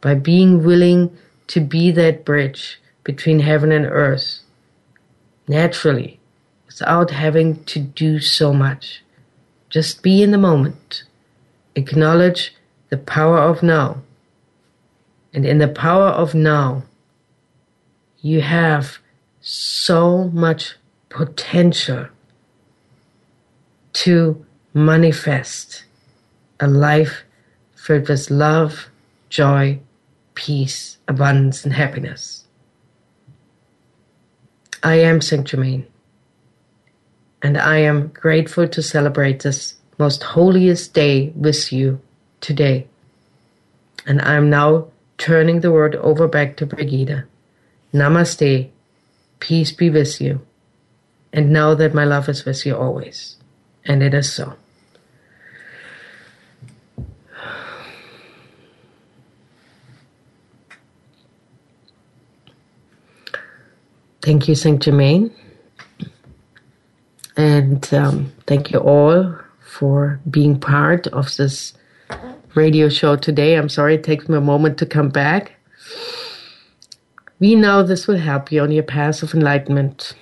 by 0.00 0.14
being 0.14 0.62
willing 0.62 1.16
to 1.48 1.60
be 1.60 1.90
that 1.90 2.24
bridge 2.24 2.80
between 3.02 3.40
heaven 3.40 3.72
and 3.72 3.84
earth 3.84 4.40
naturally 5.48 6.20
without 6.66 7.10
having 7.10 7.64
to 7.64 7.80
do 7.80 8.20
so 8.20 8.52
much. 8.52 9.02
Just 9.70 10.02
be 10.02 10.22
in 10.22 10.30
the 10.30 10.38
moment. 10.38 11.02
Acknowledge 11.74 12.54
the 12.90 12.96
power 12.96 13.38
of 13.38 13.62
now 13.62 14.02
and 15.34 15.44
in 15.44 15.58
the 15.58 15.68
power 15.68 16.08
of 16.08 16.32
now, 16.32 16.84
you 18.20 18.40
have 18.40 18.98
so 19.40 20.30
much 20.32 20.76
potential 21.08 22.06
to 23.92 24.46
manifest 24.72 25.84
a 26.60 26.68
life 26.68 27.24
filled 27.74 28.08
with 28.08 28.30
love, 28.30 28.88
joy, 29.28 29.78
peace, 30.34 30.98
abundance, 31.08 31.64
and 31.64 31.74
happiness. 31.74 32.44
I 34.84 35.00
am 35.00 35.20
Saint 35.20 35.46
Germain, 35.46 35.86
and 37.42 37.58
I 37.58 37.78
am 37.78 38.08
grateful 38.08 38.68
to 38.68 38.82
celebrate 38.82 39.40
this 39.40 39.74
most 39.98 40.22
holiest 40.22 40.94
day 40.94 41.32
with 41.34 41.72
you 41.72 42.00
today. 42.40 42.86
And 44.06 44.20
I 44.20 44.34
am 44.34 44.50
now 44.50 44.88
turning 45.18 45.60
the 45.60 45.72
word 45.72 45.96
over 45.96 46.28
back 46.28 46.56
to 46.56 46.66
Brigitte. 46.66 47.24
Namaste. 47.92 48.70
Peace 49.40 49.72
be 49.72 49.90
with 49.90 50.20
you. 50.20 50.40
And 51.32 51.52
know 51.52 51.74
that 51.74 51.94
my 51.94 52.04
love 52.04 52.28
is 52.28 52.44
with 52.44 52.64
you 52.64 52.76
always. 52.76 53.36
And 53.84 54.02
it 54.02 54.14
is 54.14 54.32
so. 54.32 54.56
Thank 64.22 64.48
you, 64.48 64.54
Saint 64.54 64.80
Germain. 64.80 65.30
And 67.36 67.92
um, 67.92 68.32
thank 68.46 68.70
you 68.70 68.78
all 68.78 69.36
for 69.60 70.20
being 70.30 70.58
part 70.58 71.06
of 71.08 71.36
this 71.36 71.74
radio 72.56 72.88
show 72.88 73.16
today. 73.16 73.56
I'm 73.56 73.68
sorry 73.68 73.96
it 73.96 74.04
takes 74.04 74.28
me 74.28 74.36
a 74.36 74.40
moment 74.40 74.78
to 74.78 74.86
come 74.86 75.08
back. 75.08 75.52
We 77.40 77.54
know 77.54 77.82
this 77.82 78.06
will 78.06 78.18
help 78.18 78.52
you 78.52 78.62
on 78.62 78.72
your 78.72 78.84
path 78.84 79.22
of 79.22 79.34
enlightenment. 79.34 80.14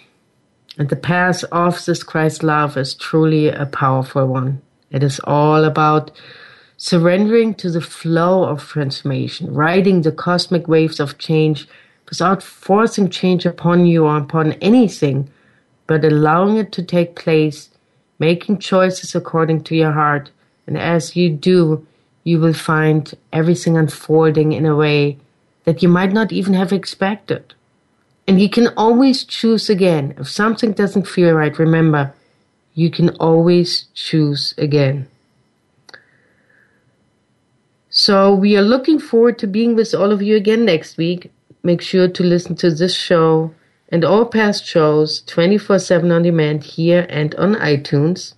And 0.79 0.89
the 0.89 0.97
path 0.97 1.45
of 1.53 1.85
this 1.85 2.03
Christ 2.03 2.43
love 2.43 2.77
is 2.77 2.95
truly 2.95 3.49
a 3.49 3.67
powerful 3.67 4.27
one. 4.27 4.63
It 4.91 5.03
is 5.03 5.21
all 5.25 5.65
about 5.65 6.11
surrendering 6.77 7.55
to 7.55 7.71
the 7.71 7.81
flow 7.81 8.45
of 8.45 8.67
transformation, 8.67 9.53
riding 9.53 10.03
the 10.03 10.13
cosmic 10.13 10.67
waves 10.67 10.99
of 10.99 11.19
change 11.19 11.69
without 12.09 12.43
forcing 12.43 13.09
change 13.09 13.47
upon 13.47 13.87
you 13.87 14.05
or 14.05 14.17
upon 14.17 14.55
anything, 14.55 15.31
but 15.87 16.05
allowing 16.05 16.57
it 16.57 16.73
to 16.73 16.83
take 16.83 17.15
place 17.15 17.71
making 18.19 18.57
choices 18.57 19.17
according 19.17 19.61
to 19.65 19.75
your 19.75 19.91
heart. 19.91 20.31
And 20.67 20.79
as 20.79 21.17
you 21.17 21.29
do, 21.29 21.85
you 22.25 22.41
will 22.41 22.55
find 22.55 23.15
everything 23.33 23.77
unfolding 23.77 24.53
in 24.53 24.67
a 24.67 24.77
way 24.77 25.19
that 25.65 25.83
you 25.83 25.89
might 25.89 26.13
not 26.13 26.33
even 26.33 26.55
have 26.55 26.73
expected. 26.73 27.55
And 28.27 28.41
you 28.41 28.49
can 28.49 28.69
always 28.77 29.25
choose 29.25 29.69
again. 29.69 30.15
If 30.19 30.29
something 30.29 30.73
doesn't 30.73 31.09
feel 31.09 31.33
right, 31.35 31.59
remember, 31.59 32.15
you 32.75 32.91
can 32.91 33.11
always 33.17 33.87
choose 33.95 34.55
again. 34.57 35.09
So 37.91 38.35
we 38.35 38.57
are 38.57 38.63
looking 38.63 38.99
forward 38.99 39.39
to 39.41 39.47
being 39.47 39.75
with 39.75 39.95
all 39.95 40.13
of 40.13 40.23
you 40.23 40.37
again 40.37 40.65
next 40.65 40.97
week. 40.97 41.31
Make 41.63 41.83
sure 41.83 42.09
to 42.09 42.23
listen 42.23 42.57
to 42.57 42.71
this 42.71 42.95
show 42.95 43.55
and 43.91 44.05
all 44.05 44.25
past 44.25 44.65
shows 44.65 45.21
24 45.23 45.79
7 45.79 46.11
on 46.11 46.23
demand 46.23 46.65
here 46.65 47.07
and 47.11 47.35
on 47.35 47.55
iTunes. 47.57 48.35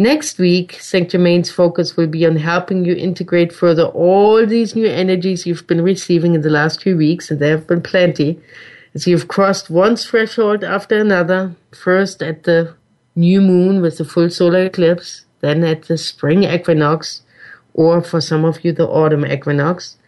Next 0.00 0.38
week, 0.38 0.78
St. 0.80 1.10
Germain's 1.10 1.50
focus 1.50 1.94
will 1.94 2.06
be 2.06 2.24
on 2.24 2.36
helping 2.36 2.86
you 2.86 2.94
integrate 2.94 3.52
further 3.52 3.82
all 3.82 4.46
these 4.46 4.74
new 4.74 4.86
energies 4.86 5.44
you've 5.44 5.66
been 5.66 5.82
receiving 5.82 6.34
in 6.34 6.40
the 6.40 6.48
last 6.48 6.82
few 6.82 6.96
weeks, 6.96 7.30
and 7.30 7.38
there 7.38 7.50
have 7.50 7.66
been 7.66 7.82
plenty, 7.82 8.40
as 8.94 9.06
you've 9.06 9.28
crossed 9.28 9.68
one 9.68 9.96
threshold 9.96 10.64
after 10.64 10.98
another, 10.98 11.54
first 11.72 12.22
at 12.22 12.44
the 12.44 12.74
new 13.14 13.42
moon 13.42 13.82
with 13.82 13.98
the 13.98 14.06
full 14.06 14.30
solar 14.30 14.64
eclipse, 14.64 15.26
then 15.40 15.62
at 15.64 15.82
the 15.82 15.98
spring 15.98 16.44
equinox, 16.44 17.20
or 17.74 18.00
for 18.00 18.22
some 18.22 18.46
of 18.46 18.64
you, 18.64 18.72
the 18.72 18.88
autumn 18.88 19.26
equinox, 19.26 19.98